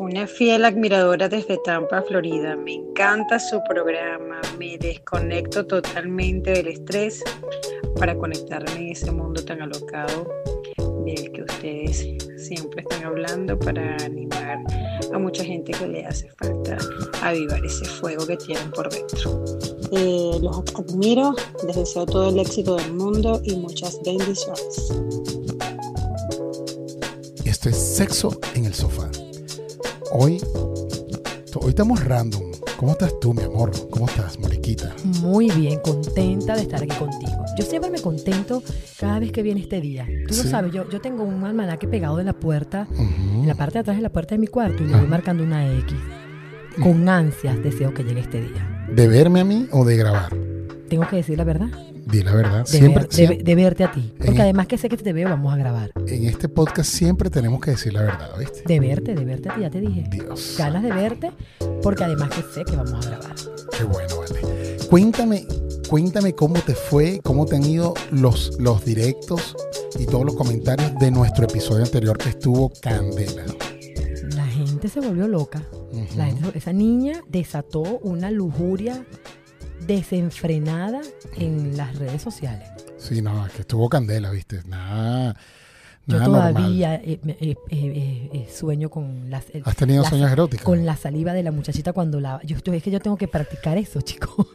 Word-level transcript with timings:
Una 0.00 0.26
fiel 0.26 0.64
admiradora 0.64 1.28
desde 1.28 1.58
Tampa, 1.58 2.00
Florida. 2.00 2.56
Me 2.56 2.72
encanta 2.72 3.38
su 3.38 3.62
programa. 3.68 4.40
Me 4.58 4.78
desconecto 4.78 5.66
totalmente 5.66 6.52
del 6.52 6.68
estrés 6.68 7.22
para 7.98 8.16
conectarme 8.16 8.76
en 8.76 8.92
ese 8.92 9.12
mundo 9.12 9.44
tan 9.44 9.60
alocado 9.60 10.26
del 11.04 11.30
que 11.32 11.42
ustedes 11.42 12.16
siempre 12.38 12.80
están 12.80 13.04
hablando 13.04 13.58
para 13.58 13.94
animar 13.96 14.64
a 15.12 15.18
mucha 15.18 15.44
gente 15.44 15.72
que 15.72 15.86
le 15.86 16.06
hace 16.06 16.30
falta 16.30 16.78
avivar 17.20 17.62
ese 17.62 17.84
fuego 17.84 18.26
que 18.26 18.38
tienen 18.38 18.70
por 18.70 18.88
dentro. 18.88 19.44
Eh, 19.92 20.38
los 20.40 20.62
admiro, 20.76 21.34
les 21.66 21.76
deseo 21.76 22.06
todo 22.06 22.30
el 22.30 22.38
éxito 22.38 22.76
del 22.76 22.94
mundo 22.94 23.42
y 23.44 23.54
muchas 23.56 24.00
bendiciones. 24.02 24.94
Esto 27.44 27.68
es 27.68 27.76
Sexo 27.76 28.40
en 28.54 28.64
el 28.64 28.72
Sofá. 28.72 29.10
Hoy, 30.12 30.40
hoy 31.54 31.68
estamos 31.68 32.04
random. 32.04 32.42
¿Cómo 32.76 32.92
estás 32.92 33.12
tú, 33.20 33.32
mi 33.32 33.42
amor? 33.42 33.70
¿Cómo 33.90 34.06
estás, 34.06 34.38
Moriquita? 34.40 34.92
Muy 35.20 35.48
bien, 35.50 35.78
contenta 35.78 36.56
de 36.56 36.62
estar 36.62 36.82
aquí 36.82 36.96
contigo. 36.96 37.44
Yo 37.56 37.64
siempre 37.64 37.92
me 37.92 38.00
contento 38.00 38.60
cada 38.98 39.20
vez 39.20 39.30
que 39.30 39.42
viene 39.42 39.60
este 39.60 39.80
día. 39.80 40.08
Tú 40.26 40.34
lo 40.34 40.42
sabes, 40.42 40.72
yo, 40.72 40.88
yo 40.90 41.00
tengo 41.00 41.22
un 41.22 41.44
almanaque 41.44 41.86
pegado 41.86 42.18
en 42.18 42.26
la 42.26 42.32
puerta, 42.32 42.88
en 42.98 43.46
la 43.46 43.54
parte 43.54 43.74
de 43.74 43.78
atrás 43.80 43.96
de 43.98 44.02
la 44.02 44.10
puerta 44.10 44.34
de 44.34 44.40
mi 44.40 44.48
cuarto, 44.48 44.82
y 44.82 44.88
le 44.88 44.96
voy 44.96 45.06
marcando 45.06 45.44
una 45.44 45.72
X. 45.78 45.96
Con 46.82 47.08
ansias 47.08 47.62
deseo 47.62 47.94
que 47.94 48.02
llegue 48.02 48.20
este 48.20 48.40
día. 48.40 48.86
¿De 48.92 49.06
verme 49.06 49.40
a 49.40 49.44
mí 49.44 49.68
o 49.70 49.84
de 49.84 49.96
grabar? 49.96 50.34
Tengo 50.88 51.06
que 51.06 51.16
decir 51.16 51.38
la 51.38 51.44
verdad. 51.44 51.68
Di 52.10 52.22
la 52.22 52.32
verdad. 52.34 52.60
De, 52.60 52.66
Siempre, 52.66 53.02
ver- 53.02 53.08
de- 53.08 53.14
siempre- 53.16 53.42
de 53.42 53.54
verte 53.54 53.84
a 53.84 53.92
ti. 53.92 54.12
Porque 54.16 54.32
En- 54.32 54.40
además 54.40 54.66
que 54.66 54.78
sé 54.78 54.88
que 54.88 54.96
te 54.96 55.12
veo, 55.12 55.28
vamos 55.28 55.52
a 55.52 55.56
grabar. 55.56 55.92
en 56.06 56.24
este 56.24 56.48
podcast 56.48 56.90
siempre 56.90 57.30
tenemos 57.30 57.60
que 57.60 57.72
decir 57.72 57.92
la 57.92 58.02
verdad, 58.02 58.30
¿viste? 58.38 58.62
De 58.66 58.80
verte, 58.80 59.14
de 59.14 59.24
verte 59.24 59.48
a 59.48 59.54
ti, 59.54 59.60
ya 59.62 59.70
te 59.70 59.80
dije. 59.80 60.04
Dios. 60.10 60.54
Ganas 60.58 60.82
de 60.82 60.92
verte, 60.92 61.32
porque 61.82 62.04
además 62.04 62.30
que 62.30 62.42
sé 62.54 62.64
que 62.64 62.76
vamos 62.76 63.06
a 63.06 63.10
grabar. 63.10 63.34
Qué 63.76 63.84
bueno, 63.84 64.14
vale. 64.18 64.76
Cuéntame, 64.88 65.46
cuéntame 65.88 66.34
cómo 66.34 66.54
te 66.60 66.74
fue, 66.74 67.20
cómo 67.22 67.46
te 67.46 67.56
han 67.56 67.64
ido 67.64 67.94
los, 68.10 68.58
los 68.58 68.84
directos 68.84 69.56
y 69.98 70.06
todos 70.06 70.24
los 70.24 70.34
comentarios 70.34 70.98
de 70.98 71.10
nuestro 71.12 71.44
episodio 71.44 71.84
anterior 71.84 72.18
que 72.18 72.30
estuvo 72.30 72.72
Candela. 72.80 73.44
La 74.34 74.46
gente 74.46 74.88
se 74.88 75.00
volvió 75.00 75.28
loca. 75.28 75.62
Ujú. 75.92 76.06
La 76.16 76.26
gente- 76.26 76.58
esa 76.58 76.72
niña 76.72 77.22
desató 77.28 77.82
una 78.02 78.30
lujuria 78.30 79.04
desenfrenada 79.96 81.00
en 81.36 81.76
las 81.76 81.96
redes 81.98 82.22
sociales. 82.22 82.68
Sí, 82.98 83.22
no, 83.22 83.46
que 83.54 83.62
estuvo 83.62 83.88
Candela, 83.88 84.30
¿viste? 84.30 84.60
Nada, 84.66 85.34
Yo 86.06 86.18
nada 86.18 86.52
todavía 86.52 86.94
eh, 86.96 87.18
eh, 87.26 87.54
eh, 87.70 88.30
eh, 88.32 88.48
sueño 88.52 88.90
con 88.90 89.30
las, 89.30 89.44
¿Has 89.64 89.76
tenido 89.76 90.04
sueños 90.04 90.30
eróticos? 90.30 90.64
con 90.64 90.84
la 90.84 90.96
saliva 90.96 91.32
de 91.32 91.42
la 91.42 91.50
muchachita 91.50 91.92
cuando 91.92 92.20
la... 92.20 92.40
Yo, 92.44 92.56
yo- 92.58 92.72
es 92.74 92.82
que 92.82 92.90
yo 92.90 93.00
tengo 93.00 93.16
que 93.16 93.26
practicar 93.28 93.78
eso, 93.78 94.00
chico. 94.02 94.48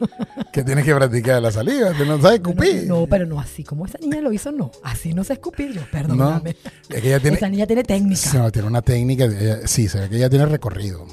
Que 0.52 0.62
tienes 0.62 0.84
que 0.84 0.94
practicar 0.94 1.42
la 1.42 1.50
saliva, 1.50 1.92
que 1.92 2.04
no 2.06 2.20
sabes 2.20 2.36
escupir. 2.40 2.84
No, 2.86 3.06
pero 3.06 3.26
no 3.26 3.40
así 3.40 3.64
como 3.64 3.84
esa 3.86 3.98
niña 3.98 4.20
lo 4.20 4.32
hizo, 4.32 4.52
no. 4.52 4.70
Así 4.82 5.12
no 5.12 5.24
sé 5.24 5.34
escupir 5.34 5.72
yo, 5.72 5.82
perdóname. 5.90 6.56
Es 6.88 7.00
que 7.02 7.08
ella 7.08 7.20
tiene, 7.20 7.36
Esa 7.36 7.48
niña 7.48 7.66
tiene 7.66 7.82
técnica. 7.82 8.32
No, 8.34 8.50
tiene 8.52 8.68
una 8.68 8.82
técnica, 8.82 9.28
sí, 9.66 9.88
se 9.88 10.00
ve 10.00 10.08
que 10.08 10.16
ella 10.16 10.30
tiene 10.30 10.46
recorrido. 10.46 11.04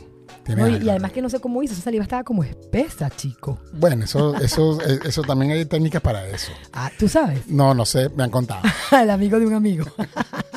No, 0.47 0.67
y, 0.67 0.89
además 0.89 1.11
que 1.11 1.21
no 1.21 1.29
sé 1.29 1.39
cómo 1.39 1.63
hizo, 1.63 1.73
esa 1.73 1.83
saliva 1.83 2.03
estaba 2.03 2.23
como 2.23 2.43
espesa, 2.43 3.09
chico. 3.09 3.59
Bueno, 3.73 4.03
eso, 4.05 4.35
eso, 4.41 4.79
eh, 4.81 4.99
eso 5.05 5.21
también 5.21 5.51
hay 5.51 5.65
técnicas 5.65 6.01
para 6.01 6.27
eso. 6.27 6.51
Ah, 6.73 6.91
tú 6.97 7.07
sabes, 7.07 7.47
No, 7.47 7.73
no 7.73 7.85
sé, 7.85 8.09
me 8.09 8.23
han 8.23 8.29
contado. 8.29 8.61
el 8.91 9.09
amigo 9.09 9.39
de 9.39 9.45
un 9.45 9.53
amigo. 9.53 9.85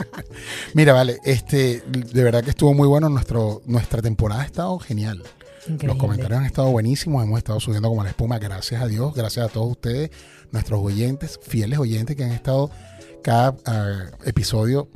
Mira, 0.75 0.93
vale, 0.93 1.19
este, 1.25 1.83
de 1.87 2.23
verdad 2.23 2.43
que 2.43 2.51
estuvo 2.51 2.75
muy 2.75 2.89
bueno. 2.89 3.09
Nuestro, 3.09 3.63
nuestra 3.67 4.03
temporada 4.03 4.43
ha 4.43 4.47
estado 4.47 4.79
genial. 4.79 5.23
Los 5.83 5.97
comentarios 5.97 6.39
han 6.39 6.47
estado 6.47 6.71
buenísimos, 6.71 7.25
hemos 7.25 7.39
estado 7.39 7.59
subiendo 7.59 7.89
como 7.89 8.05
la 8.05 8.11
espuma, 8.11 8.39
gracias 8.39 8.81
a 8.81 8.87
Dios, 8.87 9.13
gracias 9.15 9.47
a 9.47 9.49
todos 9.49 9.73
ustedes, 9.73 10.11
nuestros 10.53 10.81
oyentes, 10.81 11.41
fieles 11.43 11.81
oyentes 11.81 12.15
que 12.15 12.23
han 12.23 12.31
estado 12.31 12.71
cada 13.25 13.57
ah, 13.67 14.05
episodio 14.25 14.89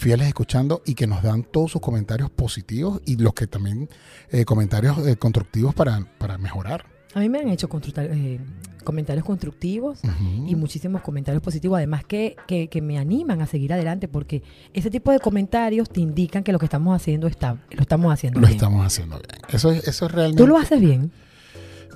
fieles 0.00 0.26
escuchando 0.28 0.82
y 0.86 0.94
que 0.94 1.06
nos 1.06 1.22
dan 1.22 1.42
todos 1.44 1.72
sus 1.72 1.80
comentarios 1.82 2.30
positivos 2.30 3.02
y 3.04 3.16
los 3.16 3.34
que 3.34 3.46
también 3.46 3.88
eh, 4.30 4.44
comentarios 4.46 5.06
eh, 5.06 5.16
constructivos 5.16 5.74
para, 5.74 6.06
para 6.18 6.38
mejorar. 6.38 6.86
A 7.14 7.18
mí 7.20 7.28
me 7.28 7.38
han 7.40 7.48
hecho 7.48 7.68
eh, 7.98 8.38
comentarios 8.84 9.26
constructivos 9.26 9.98
y 10.46 10.54
muchísimos 10.54 11.02
comentarios 11.02 11.42
positivos, 11.42 11.76
además 11.76 12.04
que, 12.04 12.36
que, 12.46 12.68
que 12.68 12.80
me 12.80 12.98
animan 12.98 13.42
a 13.42 13.46
seguir 13.46 13.72
adelante, 13.72 14.06
porque 14.08 14.42
ese 14.72 14.90
tipo 14.90 15.10
de 15.12 15.18
comentarios 15.18 15.90
te 15.90 16.00
indican 16.00 16.42
que 16.44 16.52
lo 16.52 16.58
que 16.58 16.66
estamos 16.66 16.94
haciendo 16.96 17.26
está, 17.26 17.58
lo 17.72 17.82
estamos 17.82 18.12
haciendo 18.12 18.40
Lo 18.40 18.46
bien. 18.46 18.56
estamos 18.56 18.86
haciendo 18.86 19.16
bien. 19.18 19.42
Eso 19.52 19.70
es, 19.72 19.86
eso 19.86 20.06
es 20.06 20.12
realmente. 20.12 20.40
Tú 20.42 20.46
lo 20.46 20.56
haces 20.56 20.80
bien, 20.80 21.10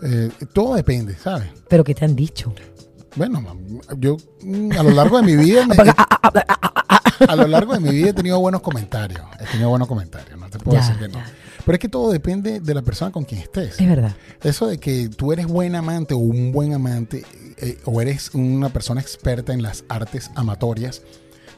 eh, 0.02 0.30
todo 0.52 0.74
depende, 0.74 1.14
¿sabes? 1.16 1.48
pero 1.68 1.84
¿qué 1.84 1.94
te 1.94 2.04
han 2.04 2.14
dicho? 2.16 2.52
Bueno, 3.16 3.40
yo 3.98 4.16
mm, 4.42 4.72
a 4.72 4.82
lo 4.82 4.90
largo 4.90 5.18
de 5.18 5.22
mi 5.22 5.36
vida 5.36 5.64
me- 5.68 5.76
a 7.28 7.36
lo 7.36 7.46
largo 7.46 7.72
de 7.74 7.80
mi 7.80 7.90
vida 7.90 8.10
he 8.10 8.12
tenido 8.12 8.38
buenos 8.40 8.60
comentarios. 8.62 9.20
He 9.40 9.44
tenido 9.46 9.68
buenos 9.70 9.88
comentarios, 9.88 10.38
no 10.38 10.48
te 10.48 10.58
puedo 10.58 10.76
Ya, 10.78 10.84
decir 10.86 10.98
que 11.00 11.08
no. 11.08 11.14
ya. 11.14 11.26
Pero 11.64 11.74
es 11.76 11.78
que 11.80 11.88
todo 11.88 12.12
depende 12.12 12.60
de 12.60 12.74
la 12.74 12.82
persona 12.82 13.10
con 13.10 13.24
quien 13.24 13.40
estés. 13.40 13.80
Es 13.80 13.88
verdad. 13.88 14.14
Eso 14.42 14.66
de 14.66 14.78
que 14.78 15.08
tú 15.08 15.32
eres 15.32 15.46
buen 15.46 15.74
amante 15.74 16.12
o 16.14 16.18
un 16.18 16.52
buen 16.52 16.74
amante 16.74 17.24
eh, 17.58 17.78
o 17.86 18.00
eres 18.02 18.34
una 18.34 18.68
persona 18.68 19.00
experta 19.00 19.52
en 19.54 19.62
las 19.62 19.84
artes 19.88 20.30
amatorias, 20.34 21.02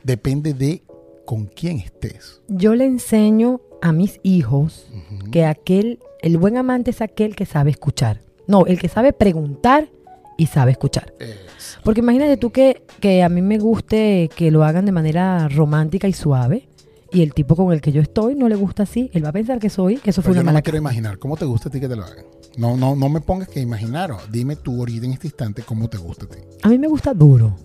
depende 0.04 0.54
de 0.54 0.82
con 1.24 1.46
quién 1.46 1.78
estés. 1.78 2.40
Yo 2.48 2.74
le 2.76 2.84
enseño 2.86 3.60
a 3.82 3.90
mis 3.92 4.20
hijos 4.22 4.86
que 5.32 5.44
aquel, 5.44 5.98
el 6.22 6.38
buen 6.38 6.56
amante 6.56 6.92
es 6.92 7.00
aquel 7.00 7.34
que 7.34 7.46
sabe 7.46 7.70
escuchar. 7.70 8.20
No, 8.46 8.64
el 8.66 8.78
que 8.78 8.88
sabe 8.88 9.12
preguntar 9.12 9.88
y 10.36 10.46
sabe 10.46 10.72
escuchar. 10.72 11.12
Es- 11.18 11.78
Porque 11.82 12.00
imagínate 12.00 12.36
tú 12.36 12.50
que, 12.50 12.82
que 13.00 13.22
a 13.22 13.28
mí 13.28 13.42
me 13.42 13.58
guste 13.58 14.28
que 14.34 14.50
lo 14.50 14.64
hagan 14.64 14.84
de 14.86 14.92
manera 14.92 15.48
romántica 15.48 16.08
y 16.08 16.12
suave 16.12 16.68
y 17.12 17.22
el 17.22 17.32
tipo 17.34 17.54
con 17.56 17.72
el 17.72 17.80
que 17.80 17.92
yo 17.92 18.02
estoy 18.02 18.34
no 18.34 18.48
le 18.48 18.56
gusta 18.56 18.82
así. 18.82 19.10
Él 19.14 19.24
va 19.24 19.28
a 19.30 19.32
pensar 19.32 19.58
que 19.58 19.70
soy, 19.70 19.96
que 19.98 20.10
eso 20.10 20.22
fue 20.22 20.30
Pero 20.30 20.34
yo 20.34 20.40
una 20.40 20.42
no 20.42 20.46
mala 20.46 20.58
me 20.58 20.62
quiero 20.62 20.78
imaginar. 20.78 21.18
¿Cómo 21.18 21.36
te 21.36 21.44
gusta 21.44 21.68
a 21.68 21.72
ti 21.72 21.80
que 21.80 21.88
te 21.88 21.96
lo 21.96 22.04
hagan? 22.04 22.24
No, 22.58 22.76
no, 22.76 22.96
no 22.96 23.08
me 23.08 23.20
pongas 23.20 23.48
que 23.48 23.60
imaginar. 23.60 24.14
Dime 24.30 24.56
tú 24.56 24.78
ahorita 24.80 25.06
en 25.06 25.12
este 25.12 25.28
instante 25.28 25.62
cómo 25.62 25.88
te 25.88 25.98
gusta 25.98 26.24
a 26.24 26.28
ti. 26.28 26.38
A 26.62 26.68
mí 26.68 26.78
me 26.78 26.88
gusta 26.88 27.14
duro. 27.14 27.56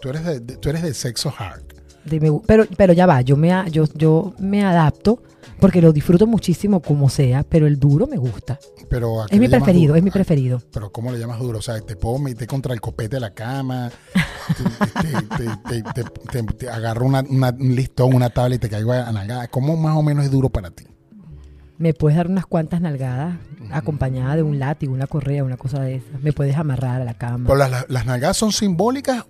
Tú 0.00 0.08
eres 0.10 0.24
de, 0.24 0.40
de- 0.40 0.56
tú 0.56 0.68
eres 0.68 0.82
de 0.82 0.92
sexo 0.92 1.32
hard. 1.36 1.62
De 2.04 2.40
pero, 2.46 2.66
pero 2.76 2.92
ya 2.92 3.06
va, 3.06 3.20
yo 3.22 3.36
me, 3.36 3.50
yo, 3.70 3.84
yo 3.94 4.34
me 4.38 4.64
adapto 4.64 5.22
porque 5.60 5.80
lo 5.80 5.92
disfruto 5.92 6.26
muchísimo 6.26 6.80
como 6.80 7.08
sea, 7.08 7.44
pero 7.44 7.66
el 7.66 7.78
duro 7.78 8.06
me 8.08 8.16
gusta. 8.16 8.58
Pero 8.88 9.22
¿a 9.22 9.26
qué 9.28 9.36
Es 9.36 9.40
mi 9.40 9.48
preferido, 9.48 9.88
duro? 9.88 9.96
es 9.96 10.02
mi 10.02 10.10
¿A- 10.10 10.12
preferido. 10.12 10.60
Pero 10.72 10.90
¿cómo 10.90 11.12
le 11.12 11.18
llamas 11.18 11.38
duro? 11.38 11.58
O 11.60 11.62
sea, 11.62 11.80
te 11.80 11.94
puedo 11.96 12.18
meter 12.18 12.46
contra 12.48 12.74
el 12.74 12.80
copete 12.80 13.16
de 13.16 13.20
la 13.20 13.30
cama, 13.32 13.90
te, 15.00 15.82
te- 15.94 16.42
te- 16.54 16.68
agarro 16.68 17.06
una, 17.06 17.20
una- 17.28 17.50
un 17.58 17.74
listón, 17.74 18.14
una 18.14 18.30
tabla 18.30 18.56
y 18.56 18.58
te 18.58 18.68
caigo 18.68 18.92
a 18.92 19.10
nalgada. 19.12 19.48
¿Cómo 19.48 19.76
más 19.76 19.96
o 19.96 20.02
menos 20.02 20.24
es 20.24 20.30
duro 20.30 20.48
para 20.50 20.70
ti? 20.70 20.84
Me 21.78 21.94
puedes 21.94 22.16
dar 22.16 22.28
unas 22.28 22.46
cuantas 22.46 22.80
nalgadas 22.80 23.36
acompañada 23.72 24.36
de 24.36 24.42
un 24.42 24.58
látigo, 24.58 24.92
una 24.92 25.06
correa, 25.06 25.42
una 25.42 25.56
cosa 25.56 25.80
de 25.80 25.96
esas. 25.96 26.20
Me 26.22 26.32
puedes 26.32 26.56
amarrar 26.56 27.00
a 27.00 27.04
la 27.04 27.14
cama. 27.14 27.44
Pero 27.46 27.56
las- 27.56 27.86
las 27.88 28.06
nalgadas 28.06 28.36
son 28.36 28.52
simbólicas. 28.52 29.24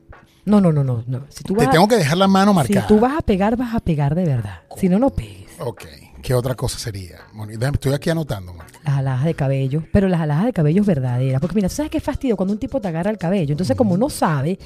No, 0.44 0.60
no, 0.60 0.72
no, 0.72 0.82
no. 0.82 1.04
no. 1.06 1.20
Si 1.28 1.44
tú 1.44 1.54
Te 1.54 1.66
tengo 1.69 1.86
que 1.88 1.97
dejar 1.97 2.19
la 2.19 2.26
mano 2.28 2.50
si 2.53 2.56
marcada. 2.56 2.86
tú 2.86 2.98
vas 2.98 3.16
a 3.19 3.22
pegar, 3.22 3.56
vas 3.56 3.75
a 3.75 3.80
pegar 3.80 4.14
de 4.14 4.25
verdad. 4.25 4.60
Si 4.76 4.88
no, 4.88 4.98
no 4.98 5.10
pegues. 5.10 5.53
Ok. 5.60 5.84
¿Qué 6.22 6.34
otra 6.34 6.54
cosa 6.54 6.78
sería? 6.78 7.19
Moni? 7.32 7.54
Déjame- 7.56 7.75
estoy 7.75 7.92
aquí 7.94 8.08
anotando. 8.08 8.52
Moni. 8.54 8.69
Las 8.84 8.98
alajas 8.98 9.25
de 9.25 9.34
cabello, 9.34 9.82
pero 9.92 10.08
las 10.08 10.20
alajas 10.20 10.44
de 10.47 10.52
cabello 10.52 10.84
verdaderas. 10.84 11.41
Porque 11.41 11.56
mira, 11.56 11.69
¿tú 11.69 11.75
sabes 11.75 11.91
qué 11.91 11.98
fastidio 12.00 12.36
cuando 12.36 12.52
un 12.52 12.58
tipo 12.60 12.81
te 12.81 12.86
agarra 12.88 13.10
el 13.10 13.19
cabello? 13.19 13.52
Entonces, 13.52 13.76
como 13.76 13.97
no 13.97 14.08
sabe 14.08 14.56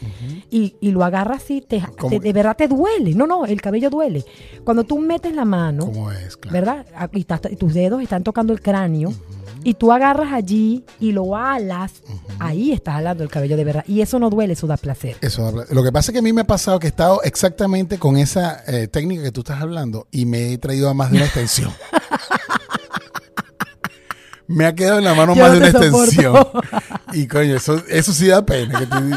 y, 0.51 0.77
y 0.81 0.91
lo 0.91 1.03
agarra 1.03 1.37
así, 1.37 1.63
te, 1.63 1.83
de 2.21 2.33
verdad 2.35 2.57
te 2.57 2.69
duele. 2.69 3.15
No, 3.15 3.27
no, 3.27 3.47
el 3.47 3.61
cabello 3.63 3.89
duele. 3.89 4.23
Cuando 4.65 4.85
tú 4.85 4.99
metes 4.99 5.35
la 5.35 5.45
mano, 5.47 5.87
¿Cómo 5.87 6.11
es? 6.13 6.37
Claro. 6.37 6.53
¿verdad? 6.55 6.87
Ah, 6.95 7.09
Y, 7.13 7.21
estás- 7.21 7.41
y 7.51 7.57
tus 7.57 7.73
dedos 7.73 8.03
están 8.03 8.23
tocando 8.23 8.53
el 8.53 8.61
cráneo 8.61 9.13
y 9.69 9.75
tú 9.75 9.91
agarras 9.93 10.33
allí 10.33 10.85
y 11.01 11.11
lo 11.13 11.35
alas, 11.37 11.93
ahí 12.39 12.73
estás 12.73 12.95
alando 12.97 13.23
el 13.25 13.29
cabello 13.29 13.57
de 13.57 13.65
verdad. 13.65 13.85
Y 13.89 14.01
eso 14.01 14.19
no 14.19 14.31
duele, 14.31 14.53
eso 14.53 14.67
da 14.69 14.77
placer. 14.77 15.17
Eso, 15.21 15.43
da 15.43 15.51
pla- 15.53 15.65
lo 15.71 15.83
que 15.83 15.91
pasa 15.91 16.11
es 16.11 16.13
que 16.13 16.19
a 16.21 16.23
mí 16.23 16.33
me 16.33 16.43
ha 16.43 16.47
pasado 16.47 16.79
que 16.79 16.87
he 16.87 16.91
estado 16.91 17.21
exactamente 17.25 17.99
con 17.99 18.17
esa 18.17 18.63
eh, 18.67 18.87
técnica 18.87 19.25
que 19.25 19.33
tú 19.33 19.41
estás 19.41 19.61
hablando 19.61 20.07
y 20.13 20.25
me 20.25 20.53
he 20.53 20.59
traído 20.59 20.89
a 20.89 20.95
más 20.95 21.11
de 21.11 21.17
una 21.17 21.27
extensión. 21.27 21.73
me 24.49 24.67
ha 24.67 24.75
quedado 24.75 24.99
en 24.99 25.05
la 25.05 25.15
mano 25.15 25.35
Yo 25.35 25.43
más 25.43 25.49
no 25.53 25.55
de 25.55 25.59
una 25.59 25.69
extensión. 25.71 26.47
Y 27.13 27.27
coño, 27.27 27.57
eso, 27.57 27.83
eso 27.89 28.13
sí 28.13 28.29
da 28.29 28.45
pena. 28.47 28.79
que 28.79 28.87
tú- 28.87 29.17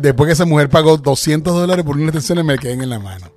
después 0.00 0.26
que 0.28 0.32
esa 0.32 0.46
mujer 0.46 0.68
pagó 0.70 0.96
200 0.96 1.54
dólares 1.54 1.84
por 1.84 1.96
una 1.96 2.06
extensión, 2.06 2.44
me 2.46 2.58
queden 2.58 2.80
en 2.82 2.90
la 2.90 2.98
mano. 2.98 3.30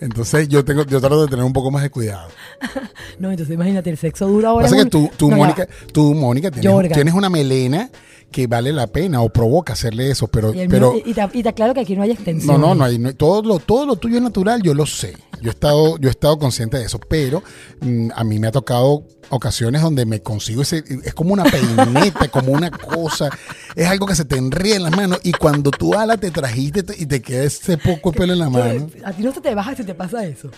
Entonces 0.00 0.48
yo 0.48 0.64
tengo, 0.64 0.84
yo 0.84 1.00
trato 1.00 1.22
de 1.22 1.28
tener 1.28 1.44
un 1.44 1.52
poco 1.52 1.70
más 1.70 1.82
de 1.82 1.90
cuidado. 1.90 2.28
No, 3.18 3.30
entonces 3.32 3.52
imagínate, 3.54 3.90
el 3.90 3.96
sexo 3.98 4.28
duro 4.28 4.48
ahora. 4.48 4.66
Pasa 4.66 4.76
es 4.78 4.84
que 4.84 4.90
tú, 4.90 5.10
tú 5.16 5.28
No, 5.30 5.38
Mónica, 5.38 5.66
tú, 5.92 6.14
Mónica, 6.14 6.50
tienes, 6.52 7.14
una 7.14 7.28
melena 7.28 7.90
que 8.30 8.46
vale 8.46 8.72
la 8.72 8.86
pena 8.86 9.22
o 9.22 9.28
provoca 9.28 9.72
hacerle 9.72 10.08
eso, 10.10 10.28
pero, 10.28 10.54
Y, 10.54 10.68
pero 10.68 10.92
mío- 10.92 11.02
y 11.04 11.14
te, 11.14 11.28
y 11.32 11.42
te 11.42 11.48
aclaro 11.48 11.74
que 11.74 11.80
aquí 11.80 11.96
no 11.96 12.02
hay 12.02 12.12
extensión. 12.12 12.60
no, 12.60 12.68
no, 12.68 12.74
no 12.76 12.84
hay, 12.84 12.98
no 12.98 13.12
todo 13.14 13.42
lo, 13.42 13.58
todo 13.58 13.86
lo 13.86 13.96
tuyo 13.96 14.18
es 14.18 14.22
natural, 14.22 14.62
yo 14.62 14.72
lo 14.72 14.86
sé. 14.86 15.16
Yo 15.40 15.50
he 15.50 15.52
estado, 15.54 15.98
yo 15.98 16.08
he 16.08 16.10
estado 16.10 16.38
consciente 16.38 16.78
de 16.78 16.84
eso, 16.84 16.98
pero 16.98 17.42
mm, 17.80 18.10
a 18.14 18.24
mí 18.24 18.38
me 18.38 18.48
ha 18.48 18.52
tocado 18.52 19.04
ocasiones 19.30 19.82
donde 19.82 20.06
me 20.06 20.20
consigo 20.22 20.62
ese, 20.62 20.82
es 21.04 21.14
como 21.14 21.32
una 21.34 21.44
peineta, 21.44 22.28
como 22.30 22.52
una 22.52 22.70
cosa, 22.70 23.28
es 23.76 23.86
algo 23.86 24.06
que 24.06 24.14
se 24.14 24.24
te 24.24 24.36
enría 24.36 24.76
en 24.76 24.82
las 24.84 24.96
manos 24.96 25.20
y 25.22 25.32
cuando 25.32 25.70
tú 25.70 25.94
ala 25.94 26.16
te 26.16 26.30
trajiste 26.30 26.82
te- 26.82 27.00
y 27.00 27.06
te 27.06 27.20
queda 27.20 27.44
ese 27.44 27.76
poco 27.78 28.10
de 28.12 28.18
pelo 28.18 28.32
en 28.32 28.38
la 28.38 28.50
mano. 28.50 28.88
A 29.04 29.12
ti 29.12 29.22
no 29.22 29.32
se 29.32 29.40
te 29.40 29.54
baja 29.54 29.74
si 29.76 29.84
te 29.84 29.94
pasa 29.94 30.24
eso. 30.24 30.50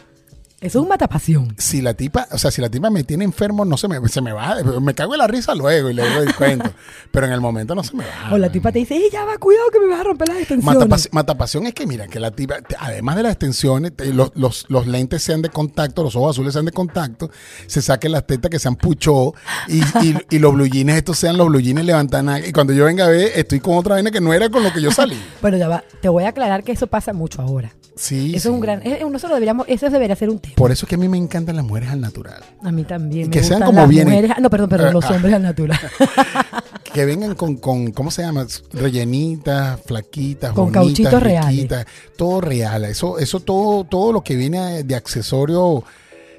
Eso 0.61 0.79
es 0.79 0.83
un 0.83 0.89
matapasión. 0.91 1.55
Si 1.57 1.81
la 1.81 1.95
tipa, 1.95 2.29
o 2.33 2.37
sea, 2.37 2.51
si 2.51 2.61
la 2.61 2.69
tipa 2.69 2.91
me 2.91 3.03
tiene 3.03 3.25
enfermo, 3.25 3.65
no 3.65 3.79
se 3.79 3.89
me, 3.89 4.07
se 4.11 4.21
me 4.21 4.33
baja, 4.35 4.57
me 4.81 4.95
cago 4.95 5.15
en 5.15 5.19
la 5.19 5.27
risa 5.27 5.55
luego 5.55 5.89
y 5.89 5.95
le 5.95 6.03
doy 6.07 6.27
el 6.27 6.35
cuento, 6.35 6.71
pero 7.11 7.25
en 7.27 7.33
el 7.33 7.41
momento 7.41 7.75
no 7.75 7.83
se 7.83 7.97
me 7.97 8.05
baja. 8.05 8.35
O 8.35 8.37
la 8.37 8.53
tipa 8.53 8.71
te 8.71 8.81
dice, 8.81 8.95
¡Ey, 8.97 9.09
ya 9.11 9.25
va, 9.25 9.39
cuidado 9.39 9.71
que 9.73 9.81
me 9.81 9.87
vas 9.87 10.01
a 10.01 10.05
romper 10.05 10.29
las 10.29 10.37
extensiones! 10.37 10.79
Matapasi- 10.87 11.09
Matapasión 11.13 11.67
es 11.67 11.73
que, 11.73 11.87
mira, 11.87 12.09
que 12.09 12.21
la 12.21 12.31
tipa, 12.31 12.57
además 12.79 13.17
de 13.17 13.23
las 13.23 13.33
extensiones, 13.33 13.97
te- 13.97 14.13
los, 14.13 14.33
los- 14.35 14.67
los 14.69 14.87
lentes 14.87 15.23
sean 15.23 15.41
de 15.41 15.49
contacto, 15.49 16.03
los 16.03 16.15
ojos 16.15 16.37
azules 16.37 16.53
sean 16.53 16.67
de 16.67 16.73
contacto, 16.73 17.31
se 17.67 17.81
saquen 17.81 18.13
las 18.13 18.27
tetas 18.27 18.51
que 18.51 18.59
sean 18.59 18.77
puchó 18.77 19.33
y, 19.67 19.81
y, 20.07 20.15
y 20.31 20.39
los 20.41 20.53
blue 20.53 20.67
jeans 20.67 20.91
estos 20.93 21.17
sean 21.17 21.39
los 21.39 21.47
blue 21.47 21.61
jeans 21.61 21.83
levantan 21.85 22.29
Y 22.47 22.53
cuando 22.53 22.75
yo 22.75 22.85
venga 22.85 23.07
a 23.07 23.09
ver, 23.09 23.33
estoy 23.35 23.61
con 23.61 23.79
otra 23.79 23.95
vaina 23.95 24.11
que 24.11 24.21
no 24.21 24.35
era 24.35 24.51
con 24.51 24.63
lo 24.63 24.71
que 24.75 24.83
yo 24.83 24.91
salí. 24.91 25.17
Bueno, 25.41 25.57
ya 25.57 25.69
va. 25.69 25.83
Te 26.03 26.11
voy 26.11 26.25
a 26.25 26.29
aclarar 26.29 26.63
que 26.65 26.73
eso 26.73 26.87
pasa 26.87 27.15
mucho 27.15 27.41
ahora. 27.41 27.73
Sí. 28.01 28.17
Eso 28.17 28.31
sí. 28.31 28.37
es 28.37 28.47
un 28.47 28.61
gran... 28.61 28.81
es- 28.83 29.01
nosotros 29.03 29.33
deberíamos... 29.37 29.67
Eso 29.69 29.91
debería 29.91 30.17
ser 30.17 30.31
un 30.31 30.39
tema. 30.39 30.55
Por 30.57 30.73
eso 30.73 30.87
es 30.87 30.89
que 30.89 30.95
a 30.95 30.99
mí 30.99 31.07
me 31.07 31.19
encantan 31.19 31.57
las 31.57 31.65
mujeres 31.67 31.91
al 31.91 32.01
natural. 32.01 32.43
A 32.63 32.73
mí 32.73 32.85
también. 32.85 33.27
Y 33.27 33.29
me 33.29 33.31
que 33.31 33.43
sean 33.45 33.61
como 33.63 33.81
las 33.81 33.89
vienen. 33.91 34.09
mujeres- 34.15 34.37
No, 34.41 34.49
perdón, 34.49 34.69
perdón, 34.71 34.89
Eh, 34.89 34.93
los 34.93 35.05
ah. 35.05 35.13
hombres 35.15 35.35
al 35.35 35.43
natural. 35.43 35.79
Que 36.95 37.05
vengan 37.05 37.35
con, 37.37 37.57
con 37.59 37.93
¿cómo 37.93 38.11
se 38.11 38.23
llama? 38.23 38.47
Rellenitas, 38.73 39.81
flaquitas, 39.87 40.53
Con 40.53 40.73
bonitas, 40.73 40.83
cauchitos 41.13 41.23
reales. 41.23 41.69
Todo 42.17 42.41
real. 42.41 42.85
Eso, 42.85 43.19
eso 43.19 43.39
todo, 43.41 43.85
todo 43.85 44.13
lo 44.13 44.23
que 44.23 44.35
viene 44.35 44.83
de 44.83 44.95
accesorio 44.97 45.85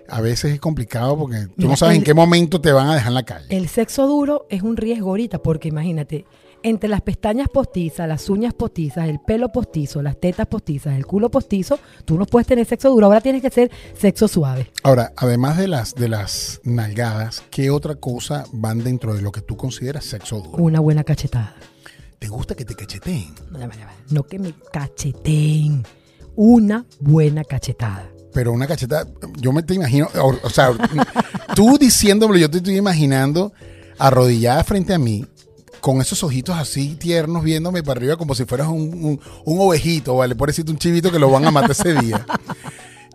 a 0.10 0.20
veces 0.20 0.54
es 0.54 0.60
complicado 0.60 1.18
porque 1.18 1.44
tú 1.46 1.52
Mira, 1.58 1.70
no 1.70 1.78
sabes 1.78 1.96
en 1.98 2.04
qué 2.04 2.14
momento 2.14 2.60
te 2.60 2.72
van 2.74 2.90
a 2.90 2.96
dejar 2.96 3.10
en 3.10 3.14
la 3.14 3.24
calle. 3.24 3.46
El 3.50 3.70
sexo 3.70 4.08
duro 4.08 4.46
es 4.50 4.62
un 4.62 4.76
riesgo 4.76 5.10
ahorita 5.12 5.38
porque 5.40 5.70
imagínate, 5.70 6.26
entre 6.64 6.90
las 6.90 7.02
pestañas 7.02 7.50
postizas, 7.50 8.08
las 8.08 8.30
uñas 8.30 8.54
postizas, 8.54 9.08
el 9.08 9.20
pelo 9.20 9.52
postizo, 9.52 10.02
las 10.02 10.20
tetas 10.20 10.48
postizas, 10.48 10.96
el 10.96 11.06
culo 11.06 11.30
postizo, 11.30 11.80
tú 12.06 12.18
no 12.18 12.26
puedes 12.26 12.48
tener 12.48 12.66
sexo 12.66 12.90
duro, 12.90 13.08
ahora 13.08 13.22
tienes 13.22 13.42
que 13.42 13.50
ser 13.50 13.72
sexo 13.98 14.28
suave. 14.28 14.72
Ahora, 14.84 15.14
además 15.16 15.58
de 15.58 15.68
las, 15.68 15.96
de 15.96 16.10
las 16.10 16.62
nalgadas, 16.64 17.44
¿qué 17.50 17.70
otra 17.70 17.96
cosa 17.96 18.46
van 18.52 18.84
dentro 18.84 19.14
de 19.14 19.22
lo 19.22 19.32
que 19.32 19.42
tú 19.42 19.58
consideras 19.58 20.06
sexo 20.06 20.40
duro? 20.42 20.64
Una 20.64 20.80
buena 20.80 21.04
cachetada. 21.04 21.56
¿Te 22.20 22.28
gusta 22.28 22.54
que 22.54 22.66
te 22.66 22.76
cacheteen? 22.76 23.34
No. 23.50 23.60
No 24.12 24.24
que 24.24 24.38
me 24.38 24.54
cacheteen. 24.72 25.84
Una 26.36 26.86
buena 27.00 27.44
cachetada. 27.44 28.10
Pero 28.34 28.54
una 28.54 28.68
cacheta, 28.68 29.06
yo 29.38 29.52
me 29.52 29.64
te 29.64 29.74
imagino, 29.74 30.08
o, 30.16 30.38
o 30.42 30.50
sea, 30.50 30.72
tú 31.56 31.78
diciéndolo, 31.78 32.38
yo 32.38 32.50
te 32.50 32.58
estoy 32.58 32.78
imaginando 32.78 33.52
arrodillada 33.98 34.64
frente 34.64 34.94
a 34.94 35.00
mí, 35.00 35.26
con 35.82 36.00
esos 36.00 36.24
ojitos 36.24 36.56
así 36.58 36.96
tiernos, 36.96 37.44
viéndome 37.44 37.84
para 37.84 37.98
arriba 38.00 38.16
como 38.16 38.36
si 38.36 38.46
fueras 38.46 38.68
un, 38.68 38.82
un- 39.04 39.20
un 39.46 39.60
ovejito, 39.60 40.16
¿vale? 40.16 40.36
Por 40.36 40.48
decirte 40.50 40.72
un 40.72 40.78
chivito 40.78 41.12
que 41.12 41.20
lo 41.20 41.30
van 41.30 41.46
a 41.46 41.52
matar 41.52 41.72
ese 41.72 41.94
día. 41.96 42.26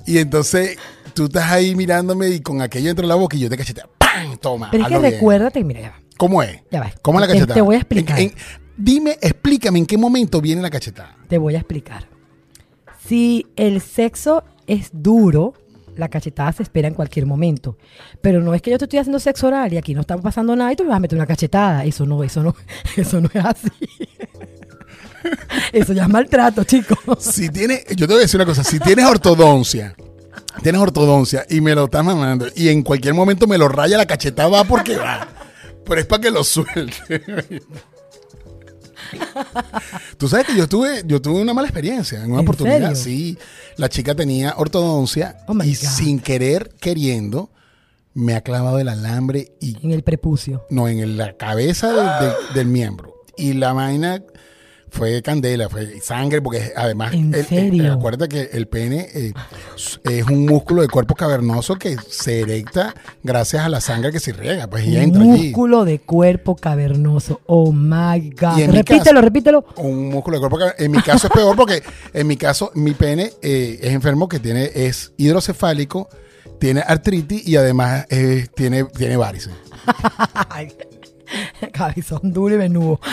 Y 0.04 0.18
entonces 0.18 0.76
tú 1.14 1.24
estás 1.24 1.50
ahí 1.50 1.74
mirándome 1.74 2.28
y 2.28 2.40
con 2.40 2.60
aquello 2.62 2.86
dentro 2.88 3.02
de 3.02 3.08
la 3.08 3.14
boca 3.14 3.36
y 3.36 3.40
yo 3.40 3.48
te 3.48 3.56
cachetea. 3.56 3.88
¡Pam! 3.98 4.36
Toma. 4.38 4.68
Pero 4.70 4.84
es 4.84 4.90
que 4.90 4.98
recuérdate, 4.98 5.64
mira, 5.64 5.80
ya 5.80 5.90
va. 5.90 6.00
¿Cómo 6.16 6.42
es? 6.42 6.60
Ya 6.70 6.80
va. 6.80 6.92
¿Cómo 7.02 7.18
es 7.18 7.22
la 7.22 7.26
Te- 7.26 7.32
cachetada? 7.34 7.54
te 7.54 7.60
voy 7.60 7.74
a 7.74 7.78
explicar. 7.78 8.18
En- 8.18 8.28
en- 8.28 8.34
dime, 8.76 9.18
explícame 9.20 9.78
en 9.78 9.86
qué 9.86 9.96
momento 9.98 10.40
viene 10.40 10.62
la 10.62 10.70
cachetada. 10.70 11.16
Te 11.28 11.38
voy 11.38 11.54
a 11.54 11.58
explicar. 11.58 12.08
Si 13.06 13.46
el 13.56 13.80
sexo 13.80 14.44
es 14.66 14.90
duro, 14.92 15.54
la 15.96 16.08
cachetada 16.08 16.52
se 16.52 16.62
espera 16.62 16.88
en 16.88 16.94
cualquier 16.94 17.26
momento. 17.26 17.76
Pero 18.20 18.40
no 18.40 18.54
es 18.54 18.62
que 18.62 18.70
yo 18.70 18.78
te 18.78 18.84
estoy 18.84 18.98
haciendo 18.98 19.18
sexo 19.18 19.48
oral 19.48 19.72
y 19.72 19.76
aquí 19.76 19.94
no 19.94 20.02
está 20.02 20.16
pasando 20.18 20.54
nada 20.54 20.72
y 20.72 20.76
tú 20.76 20.84
me 20.84 20.90
vas 20.90 20.96
a 20.96 21.00
meter 21.00 21.18
una 21.18 21.26
cachetada. 21.26 21.84
Eso 21.84 22.06
no, 22.06 22.22
eso 22.22 22.42
no, 22.42 22.54
eso 22.96 23.20
no 23.20 23.28
es 23.32 23.44
así. 23.44 23.70
Eso 25.72 25.92
ya 25.92 26.04
es 26.04 26.08
maltrato, 26.08 26.64
chicos. 26.64 26.98
Si 27.18 27.48
tienes, 27.48 27.84
yo 27.96 28.06
te 28.06 28.14
voy 28.14 28.18
a 28.18 28.20
decir 28.22 28.38
una 28.38 28.46
cosa, 28.46 28.62
si 28.62 28.78
tienes 28.78 29.06
ortodoncia, 29.06 29.96
tienes 30.62 30.80
ortodoncia 30.80 31.44
y 31.48 31.60
me 31.60 31.74
lo 31.74 31.86
estás 31.86 32.04
mamando 32.04 32.46
y 32.54 32.68
en 32.68 32.82
cualquier 32.82 33.14
momento 33.14 33.46
me 33.46 33.58
lo 33.58 33.68
raya 33.68 33.96
la 33.96 34.06
cachetada, 34.06 34.48
va 34.48 34.64
porque 34.64 34.96
va. 34.96 35.28
Pero 35.84 36.00
es 36.00 36.06
para 36.06 36.22
que 36.22 36.30
lo 36.30 36.44
suelte. 36.44 37.22
Tú 40.18 40.28
sabes 40.28 40.46
que 40.46 40.56
yo 40.56 40.68
tuve, 40.68 41.02
yo 41.06 41.20
tuve 41.20 41.40
una 41.40 41.54
mala 41.54 41.68
experiencia 41.68 42.18
en 42.22 42.26
una 42.30 42.40
¿En 42.40 42.46
oportunidad. 42.46 42.94
serio? 42.94 42.96
Sí, 42.96 43.38
la 43.76 43.88
chica 43.88 44.14
tenía 44.14 44.54
ortodoncia 44.56 45.38
Oh 45.46 45.54
y 45.62 45.68
God. 45.74 45.74
sin 45.74 46.20
querer, 46.20 46.70
queriendo, 46.80 47.50
me 48.14 48.34
ha 48.34 48.40
clavado 48.40 48.78
el 48.78 48.88
alambre 48.88 49.52
y 49.60 49.76
En 49.84 49.92
el 49.92 50.02
prepucio. 50.02 50.64
no, 50.70 50.88
en 50.88 51.16
la 51.18 51.36
cabeza 51.36 51.92
del, 51.92 52.28
del- 52.28 52.54
del 52.54 52.66
miembro. 52.66 53.14
Y 53.36 53.52
la 53.52 53.72
vaina 53.74 54.22
fue 54.96 55.22
candela, 55.22 55.68
fue 55.68 56.00
sangre, 56.00 56.40
porque 56.42 56.72
además, 56.74 57.12
¿En 57.12 57.32
el- 57.34 57.40
el- 57.40 57.46
serio? 57.46 57.92
acuérdate 57.92 58.28
que 58.28 58.56
el 58.56 58.66
pene 58.66 59.08
eh, 59.14 59.32
es 60.04 60.24
un 60.24 60.46
músculo 60.46 60.82
de 60.82 60.88
cuerpo 60.88 61.14
cavernoso 61.14 61.76
que 61.76 61.96
se 62.08 62.40
erecta 62.40 62.94
gracias 63.22 63.64
a 63.64 63.68
la 63.68 63.80
sangre 63.80 64.10
que 64.12 64.20
se 64.20 64.32
riega, 64.32 64.66
pues 64.68 64.86
y 64.86 64.96
entra 64.96 65.22
allí. 65.22 65.48
Músculo 65.48 65.84
de 65.84 65.98
cuerpo 66.00 66.56
cavernoso. 66.56 67.40
Oh 67.46 67.72
my 67.72 68.30
God. 68.30 68.58
Repítelo, 68.72 69.04
caso- 69.04 69.20
repítelo. 69.20 69.64
Un 69.76 70.08
músculo 70.08 70.36
de 70.36 70.40
cuerpo 70.40 70.58
cavernoso. 70.58 70.84
En 70.84 70.90
mi 70.90 71.02
caso 71.02 71.26
es 71.26 71.32
peor 71.32 71.54
porque 71.56 71.82
en 72.12 72.26
mi 72.26 72.36
caso 72.36 72.70
mi 72.74 72.92
pene 72.92 73.32
eh, 73.42 73.78
es 73.82 73.92
enfermo 73.92 74.28
que 74.28 74.40
tiene, 74.40 74.70
es 74.74 75.12
hidrocefálico, 75.16 76.08
tiene 76.58 76.80
artritis 76.80 77.46
y 77.46 77.56
además 77.56 78.06
eh, 78.08 78.46
tiene, 78.54 78.84
tiene 78.84 79.16
varices. 79.16 79.52
Cabezón 81.72 82.32
duro 82.32 82.54
y 82.54 82.58
menudo. 82.58 83.00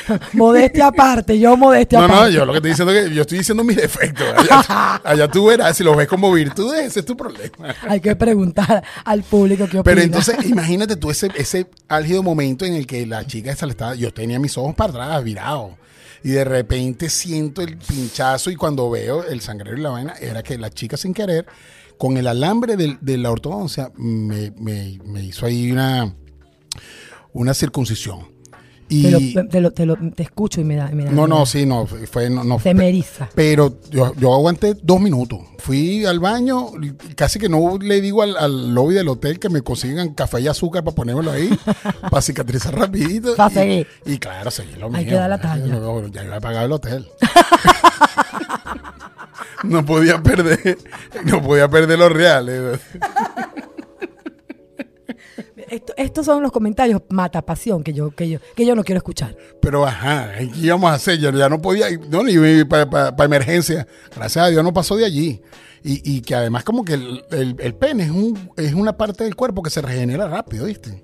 modestia 0.32 0.86
aparte, 0.88 1.38
yo 1.38 1.56
modestia 1.56 2.00
No, 2.00 2.08
no, 2.08 2.14
aparte. 2.14 2.32
yo 2.34 2.44
lo 2.44 2.52
que 2.52 2.58
estoy 2.58 2.70
diciendo 2.70 2.92
es 2.94 3.08
que 3.08 3.14
yo 3.14 3.20
estoy 3.22 3.38
diciendo 3.38 3.64
mis 3.64 3.76
defectos. 3.76 4.26
Allá, 4.36 5.00
allá 5.04 5.28
tú 5.28 5.46
verás, 5.46 5.76
si 5.76 5.84
los 5.84 5.96
ves 5.96 6.08
como 6.08 6.32
virtudes, 6.32 6.86
ese 6.86 7.00
es 7.00 7.06
tu 7.06 7.16
problema. 7.16 7.74
Hay 7.88 8.00
que 8.00 8.14
preguntar 8.16 8.82
al 9.04 9.22
público 9.22 9.64
qué 9.64 9.78
opina. 9.78 9.82
Pero 9.84 10.00
entonces, 10.02 10.36
imagínate 10.46 10.96
tú 10.96 11.10
ese, 11.10 11.28
ese 11.36 11.66
álgido 11.88 12.22
momento 12.22 12.64
en 12.64 12.74
el 12.74 12.86
que 12.86 13.06
la 13.06 13.26
chica 13.26 13.52
esa 13.52 13.66
le 13.66 13.72
estaba, 13.72 13.94
yo 13.94 14.12
tenía 14.12 14.38
mis 14.38 14.56
ojos 14.58 14.74
para 14.74 14.90
atrás, 14.90 15.24
virados. 15.24 15.72
Y 16.24 16.30
de 16.30 16.44
repente 16.44 17.10
siento 17.10 17.62
el 17.62 17.76
pinchazo 17.78 18.50
y 18.50 18.56
cuando 18.56 18.88
veo 18.88 19.24
el 19.24 19.40
sangrero 19.40 19.76
y 19.76 19.80
la 19.80 19.90
vaina, 19.90 20.14
era 20.20 20.42
que 20.44 20.56
la 20.56 20.70
chica 20.70 20.96
sin 20.96 21.12
querer, 21.14 21.46
con 21.98 22.16
el 22.16 22.26
alambre 22.28 22.76
del- 22.76 22.98
de, 23.00 23.18
la 23.18 23.30
ortodoncia, 23.32 23.90
me, 23.96 24.52
me- 24.58 24.98
me 25.04 25.22
hizo 25.24 25.46
ahí 25.46 25.72
una, 25.72 26.14
una 27.32 27.54
circuncisión. 27.54 28.31
Y, 28.94 29.02
te, 29.02 29.10
lo, 29.10 29.48
te, 29.48 29.60
lo- 29.60 29.70
te 29.72 29.86
lo- 29.86 29.96
te 30.14 30.22
escucho 30.22 30.60
y 30.60 30.64
me 30.64 30.76
da. 30.76 30.88
Me 30.88 31.04
da 31.04 31.10
no, 31.12 31.22
me 31.22 31.28
no, 31.28 31.46
sí, 31.46 31.64
no, 31.66 31.86
fue, 31.86 32.28
no, 32.30 32.44
no, 32.44 32.58
Se 32.60 32.74
me 32.74 32.88
eriza. 32.88 33.28
pero 33.34 33.78
yo, 33.90 34.12
yo 34.16 34.34
aguanté 34.34 34.74
dos 34.82 35.00
minutos. 35.00 35.38
Fui 35.58 36.04
al 36.04 36.18
baño, 36.18 36.68
casi 37.14 37.38
que 37.38 37.48
no 37.48 37.78
le 37.78 38.00
digo 38.00 38.22
al, 38.22 38.36
al 38.36 38.74
lobby 38.74 38.94
del 38.94 39.08
hotel 39.08 39.38
que 39.38 39.48
me 39.48 39.62
consigan 39.62 40.12
café 40.14 40.40
y 40.40 40.48
azúcar 40.48 40.82
para 40.84 40.94
ponérmelo 40.94 41.30
ahí, 41.30 41.56
para 42.10 42.20
cicatrizar 42.20 42.76
rapidito. 42.78 43.34
Y, 43.34 43.50
seguir. 43.54 43.86
y 44.04 44.18
claro, 44.18 44.50
seguí 44.50 44.74
lo 44.74 44.86
Hay 44.86 45.04
mío. 45.04 45.10
que 45.10 45.14
dar 45.14 45.30
la 45.30 45.40
talla. 45.40 45.64
Yo- 45.66 46.08
Ya 46.08 46.24
iba 46.24 46.36
a 46.36 46.40
pagar 46.40 46.64
el 46.64 46.72
hotel. 46.72 47.06
no 49.64 49.84
podía 49.86 50.22
perder, 50.22 50.78
no 51.24 51.42
podía 51.42 51.68
perder 51.68 51.98
los 51.98 52.12
reales. 52.12 52.80
Esto- 55.72 55.94
estos 55.96 56.26
son 56.26 56.42
los 56.42 56.52
comentarios 56.52 57.00
mata 57.08 57.40
pasión 57.42 57.82
que 57.82 57.92
yo, 57.92 58.10
que 58.10 58.28
yo, 58.28 58.38
que 58.54 58.66
yo 58.66 58.74
no 58.74 58.84
quiero 58.84 58.98
escuchar. 58.98 59.34
Pero 59.60 59.86
ajá, 59.86 60.32
¿qué 60.36 60.50
íbamos 60.60 60.90
a 60.90 60.94
hacer? 60.94 61.18
Yo 61.18 61.30
ya 61.32 61.48
no 61.48 61.60
podía, 61.62 61.86
no, 62.10 62.22
ni 62.22 62.64
para 62.64 63.14
emergencia. 63.24 63.86
Gracias 64.14 64.44
a 64.44 64.48
Dios 64.48 64.62
no 64.62 64.72
pasó 64.72 64.96
de 64.96 65.04
allí. 65.06 65.40
Y, 65.84 66.00
y 66.16 66.20
que 66.20 66.34
además 66.34 66.62
como 66.62 66.84
que 66.84 66.94
el, 66.94 67.24
el- 67.30 67.56
el 67.58 67.74
pene 67.74 68.04
es, 68.04 68.10
un, 68.10 68.50
es 68.56 68.72
una 68.74 68.96
parte 68.96 69.24
del 69.24 69.34
cuerpo 69.34 69.62
que 69.62 69.70
se 69.70 69.80
regenera 69.82 70.28
rápido, 70.28 70.66
¿viste? 70.66 71.02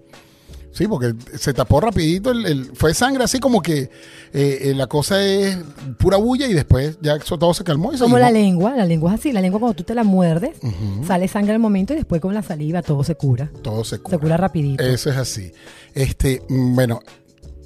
Sí, 0.79 0.87
porque 0.87 1.13
se 1.37 1.53
tapó 1.53 1.81
rapidito, 1.81 2.31
el, 2.31 2.47
el- 2.47 2.65
fue 2.75 2.95
sangre 2.95 3.25
así 3.25 3.41
como 3.41 3.61
que 3.61 3.91
eh, 4.33 4.59
eh, 4.63 4.73
la 4.77 4.87
cosa 4.87 5.21
es 5.25 5.59
pura 5.99 6.17
bulla 6.19 6.47
y 6.47 6.55
después 6.55 6.99
ya 7.03 7.17
eso 7.17 7.37
todo 7.37 7.53
se 7.53 7.65
calmó. 7.65 7.93
Y 7.93 7.99
Como 7.99 8.17
la 8.17 8.31
lengua, 8.31 8.77
la 8.77 8.85
lengua 8.87 9.13
es 9.15 9.19
así. 9.21 9.33
La 9.33 9.41
lengua 9.41 9.59
cuando 9.59 9.75
tú 9.75 9.83
te 9.83 9.95
la 9.97 10.05
muerdes, 10.05 10.57
sale 11.05 11.27
sangre 11.27 11.53
al 11.55 11.59
momento 11.59 11.95
y 11.95 11.97
después 11.97 12.21
con 12.21 12.33
la 12.33 12.43
saliva 12.43 12.81
todo 12.83 13.03
se 13.03 13.17
cura. 13.17 13.51
Todo 13.63 13.83
se 13.83 13.99
cura. 13.99 14.17
Se 14.17 14.21
cura 14.23 14.37
rapidito. 14.37 14.85
Eso 14.85 15.11
es 15.11 15.17
así. 15.17 15.51
Este, 15.95 16.43
mm, 16.49 16.75
bueno, 16.77 17.01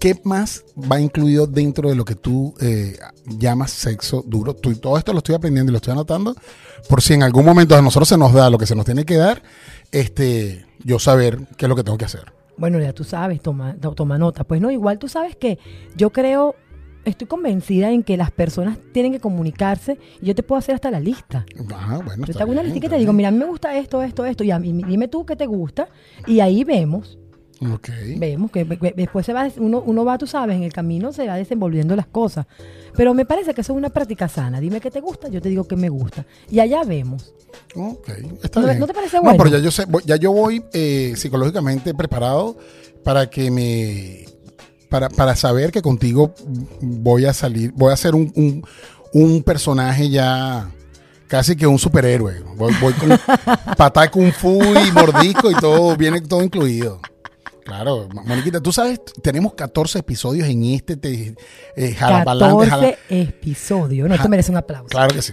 ¿qué 0.01 0.19
más 0.25 0.65
va 0.91 0.99
incluido 0.99 1.47
dentro 1.47 1.91
de 1.91 1.95
lo 1.95 2.07
que 2.07 2.15
tú 2.15 2.55
eh, 2.63 2.97
llamas 3.27 3.73
sexo 3.73 4.25
duro? 4.27 4.55
Tú- 4.55 4.75
todo 4.77 4.97
esto 4.97 5.13
lo 5.13 5.19
estoy 5.19 5.35
aprendiendo 5.35 5.71
y 5.71 5.75
lo 5.75 5.77
estoy 5.77 5.93
anotando 5.93 6.35
por 6.89 7.03
si 7.03 7.13
en 7.13 7.23
algún 7.25 7.45
momento 7.45 7.77
a 7.77 7.83
nosotros 7.83 8.09
se 8.09 8.17
nos 8.17 8.33
da 8.33 8.49
lo 8.49 8.57
que 8.57 8.67
se 8.67 8.75
nos 8.75 8.87
tiene 8.87 9.05
que 9.05 9.17
dar, 9.17 9.43
este, 9.93 10.65
yo 10.83 10.99
saber 10.99 11.39
qué 11.59 11.67
es 11.67 11.69
lo 11.69 11.77
que 11.77 11.85
tengo 11.85 11.99
que 11.99 12.07
hacer. 12.07 12.33
Bueno, 12.57 12.79
ya 12.81 12.93
tú 12.93 13.05
sabes, 13.05 13.41
toma, 13.41 13.75
to- 13.81 13.95
toma 13.95 14.19
nota. 14.19 14.45
Pues 14.45 14.61
no, 14.61 14.71
igual 14.71 14.99
tú 14.99 15.09
sabes 15.09 15.37
que 15.37 15.59
yo 15.97 16.11
creo 16.11 16.55
estoy 17.05 17.27
convencida 17.27 17.91
en 17.91 18.05
que 18.05 18.17
las 18.17 18.31
personas 18.31 18.79
tienen 18.93 19.11
que 19.11 19.19
comunicarse 19.19 19.99
y 20.21 20.27
yo 20.27 20.35
te 20.37 20.45
puedo 20.45 20.59
hacer 20.61 20.77
hasta 20.77 20.89
la 20.91 21.01
lista. 21.01 21.45
Ah, 21.75 22.01
bueno, 22.05 22.25
Yo 22.27 22.33
te 22.33 22.41
hago 22.43 22.53
una 22.53 22.63
lista 22.63 22.79
que 22.79 22.87
está 22.87 22.95
te 22.97 23.01
digo, 23.01 23.13
mira, 23.13 23.29
a 23.29 23.33
mí 23.33 23.39
me 23.39 23.45
gusta 23.47 23.77
esto, 23.77 24.03
esto, 24.05 24.25
esto, 24.25 24.45
y 24.45 24.53
a 24.53 24.59
mí, 24.61 24.73
dime 24.73 25.09
tú 25.09 25.27
qué 25.27 25.35
te 25.35 25.47
gusta, 25.47 25.89
y 26.29 26.39
ahí 26.39 26.63
vemos, 26.63 27.19
Ok. 27.75 27.89
vemos 28.17 28.51
que 28.51 28.65
después 28.65 29.25
se 29.27 29.33
va, 29.33 29.49
uno, 29.59 29.83
uno 29.85 30.05
va, 30.05 30.19
tú 30.19 30.27
sabes, 30.27 30.57
en 30.57 30.63
el 30.63 30.73
camino 30.73 31.13
se 31.13 31.27
va 31.27 31.37
desenvolviendo 31.37 31.95
las 31.95 32.07
cosas. 32.07 32.47
Pero 32.97 33.15
me 33.15 33.25
parece 33.25 33.55
que 33.55 33.61
eso 33.61 33.73
es 33.73 33.77
una 33.77 33.91
práctica 33.91 34.29
sana. 34.29 34.61
Dime 34.61 34.81
qué 34.81 34.91
te 34.91 35.01
gusta, 35.01 35.29
yo 35.29 35.41
te 35.41 35.49
digo 35.49 35.67
qué 35.69 35.77
me 35.77 35.89
gusta. 35.89 36.27
Y 36.51 36.61
allá 36.61 36.83
vemos. 36.85 37.35
Ok, 37.75 38.09
está 38.43 38.61
¿No- 38.61 38.67
bien. 38.67 38.79
no 38.81 38.87
te 38.87 38.95
parece 38.95 39.17
No, 39.19 39.23
bueno? 39.25 39.39
pero 39.39 39.51
ya 39.51 39.59
yo 39.59 39.71
sé, 39.71 39.85
voy- 39.87 40.03
ya 40.07 40.17
yo 40.17 40.33
voy 40.33 40.65
eh, 40.73 41.15
psicológicamente 41.17 41.95
preparado 41.95 42.57
para 43.05 43.29
que 43.31 43.51
me 43.51 44.25
para, 44.89 45.09
para 45.09 45.35
saber 45.37 45.73
que 45.73 45.81
contigo 45.81 46.35
voy 46.81 47.25
a 47.25 47.33
salir, 47.33 47.73
voy 47.75 47.93
a 47.93 47.97
ser 47.97 48.15
un, 48.15 48.31
un, 48.37 48.63
un 49.15 49.43
personaje 49.43 50.11
ya 50.11 50.71
casi 51.29 51.57
que 51.57 51.67
un 51.67 51.79
superhéroe. 51.79 52.43
Voy, 52.57 52.75
voy 52.79 52.93
con 52.93 53.09
patá 53.79 54.11
kung 54.11 54.31
fu 54.33 54.61
y 54.63 54.93
mordisco 54.93 55.51
y 55.51 55.55
todo, 55.55 55.97
viene 55.97 56.21
todo 56.21 56.43
incluido. 56.43 57.01
Claro, 57.65 58.09
Moniquita, 58.13 58.61
tú 58.61 58.73
sabes, 58.73 59.01
tenemos 59.23 59.55
14 59.55 60.01
episodios 60.01 60.49
en 60.49 60.65
este 60.65 60.97
te, 60.97 61.35
eh, 61.77 61.95
jalapalante, 61.95 62.69
14 62.69 62.71
jala- 62.71 62.99
episodios. 63.09 64.09
No, 64.09 64.15
esto 64.15 64.29
merece 64.29 64.51
un 64.51 64.57
aplauso. 64.59 64.89
Claro 64.89 65.15
que 65.15 65.23
sí. 65.23 65.33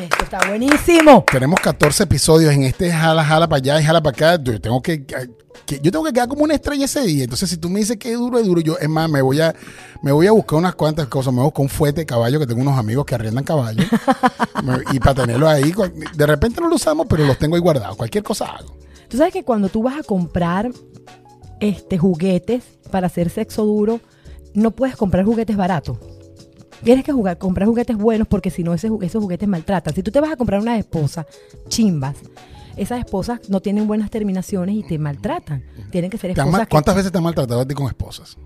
Esto 0.00 0.24
está 0.24 0.46
buenísimo. 0.48 1.24
Tenemos 1.30 1.58
14 1.60 2.02
episodios 2.04 2.52
en 2.52 2.64
este 2.64 2.92
jala, 2.92 3.24
jala 3.24 3.48
para 3.48 3.58
allá 3.58 3.80
y 3.80 3.84
jala 3.84 4.02
para 4.02 4.14
acá. 4.34 4.42
Yo 4.42 4.60
tengo 4.60 4.82
que, 4.82 5.04
que- 5.06 5.80
yo 5.80 5.90
tengo 5.90 6.04
que 6.04 6.12
quedar 6.12 6.28
como 6.28 6.44
una 6.44 6.54
estrella 6.54 6.84
ese 6.84 7.00
día. 7.00 7.24
Entonces, 7.24 7.48
si 7.48 7.56
tú 7.56 7.70
me 7.70 7.80
dices 7.80 7.96
que 7.96 8.12
es 8.12 8.18
duro, 8.18 8.38
es 8.38 8.44
duro. 8.46 8.60
Yo, 8.60 8.76
es 8.78 8.88
más, 8.90 9.08
me 9.08 9.22
voy 9.22 9.40
a, 9.40 9.54
me 10.02 10.12
voy 10.12 10.26
a 10.26 10.32
buscar 10.32 10.58
unas 10.58 10.74
cuantas 10.74 11.06
cosas. 11.08 11.32
Me 11.32 11.38
voy 11.38 11.44
a 11.44 11.46
buscar 11.46 11.62
un 11.62 11.68
fuete 11.70 12.02
de 12.02 12.06
caballo 12.06 12.38
que 12.38 12.46
tengo 12.46 12.60
unos 12.60 12.78
amigos 12.78 13.06
que 13.06 13.14
arriendan 13.14 13.44
caballos. 13.44 13.86
Y 14.92 14.98
para 15.00 15.22
tenerlos 15.22 15.48
ahí, 15.48 15.72
de 16.14 16.26
repente 16.26 16.60
no 16.60 16.68
los 16.68 16.80
usamos, 16.82 17.06
pero 17.08 17.24
los 17.26 17.38
tengo 17.38 17.56
ahí 17.56 17.62
guardados. 17.62 17.96
Cualquier 17.96 18.22
cosa 18.24 18.46
hago. 18.46 18.76
Tú 19.08 19.16
sabes 19.16 19.32
que 19.32 19.44
cuando 19.44 19.68
tú 19.68 19.82
vas 19.82 19.98
a 19.98 20.02
comprar 20.02 20.70
este 21.60 21.98
juguetes 21.98 22.64
para 22.90 23.06
hacer 23.06 23.30
sexo 23.30 23.64
duro, 23.64 24.00
no 24.54 24.70
puedes 24.72 24.96
comprar 24.96 25.24
juguetes 25.24 25.56
baratos. 25.56 25.98
Tienes 26.82 27.04
que 27.04 27.12
jugar, 27.12 27.38
comprar 27.38 27.66
juguetes 27.68 27.96
buenos 27.96 28.28
porque 28.28 28.50
si 28.50 28.62
no 28.62 28.74
ese 28.74 28.90
esos 29.00 29.22
juguetes 29.22 29.48
maltratan. 29.48 29.94
Si 29.94 30.02
tú 30.02 30.10
te 30.10 30.20
vas 30.20 30.30
a 30.32 30.36
comprar 30.36 30.60
unas 30.60 30.78
esposas 30.78 31.26
chimbas, 31.68 32.16
esas 32.76 32.98
esposas 32.98 33.48
no 33.48 33.60
tienen 33.60 33.86
buenas 33.86 34.10
terminaciones 34.10 34.76
y 34.76 34.82
te 34.82 34.98
maltratan. 34.98 35.64
Tienen 35.90 36.10
que 36.10 36.18
ser 36.18 36.34
¿Te 36.34 36.40
han 36.40 36.48
esposas 36.48 36.66
que- 36.66 36.70
¿Cuántas 36.72 36.94
veces 36.96 37.10
te 37.12 37.18
han 37.18 37.24
maltratado 37.24 37.60
a 37.60 37.66
ti 37.66 37.74
con 37.74 37.86
esposas? 37.86 38.36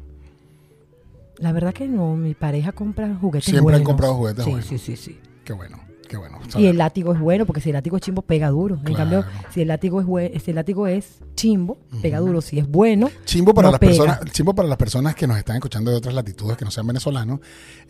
La 1.38 1.52
verdad 1.52 1.73
que 1.73 1.88
no, 1.88 2.14
mi 2.17 2.35
pareja 2.35 2.71
compra 2.73 3.17
juguetes 3.21 3.50
Siempre 3.50 3.75
han 3.75 3.83
comprado 3.83 4.14
juguetes 4.14 4.45
sí, 4.45 4.50
buenos. 4.50 4.69
Sí, 4.69 4.79
sí, 4.79 4.97
sí. 4.97 5.19
Qué 5.45 5.52
bueno, 5.55 5.80
qué 6.11 6.17
bueno. 6.17 6.40
Y 6.59 6.67
el 6.67 6.76
látigo 6.76 7.14
es 7.14 7.21
bueno 7.21 7.47
porque 7.47 7.61
si 7.61 7.71
el 7.71 7.75
látigo 7.75 7.97
es 7.97 8.02
chimbo 8.02 8.23
pega 8.23 8.49
duro. 8.49 8.81
En 8.85 8.95
cambio, 8.95 9.25
si 9.55 9.62
el 9.62 9.69
látigo 9.69 10.19
es 10.19 10.43
si 10.43 10.50
el 10.50 10.57
látigo 10.57 10.87
es 10.88 11.21
chimbo, 11.37 11.79
pega 12.02 12.19
duro. 12.19 12.40
Si 12.40 12.59
es 12.59 12.69
bueno, 12.69 13.11
Chimbo 13.25 13.55
para 13.55 13.69
no 13.69 13.73
las 13.73 13.81
pega. 13.81 13.93
personas, 13.93 14.21
chimbo 14.33 14.55
para 14.55 14.69
las 14.69 14.76
personas 14.79 15.14
que 15.14 15.26
nos 15.29 15.38
están 15.38 15.57
escuchando 15.57 15.90
de 15.93 15.97
otras 15.99 16.12
latitudes 16.14 16.57
que 16.57 16.64
no 16.64 16.71
sean 16.73 16.87
venezolanos. 16.87 17.38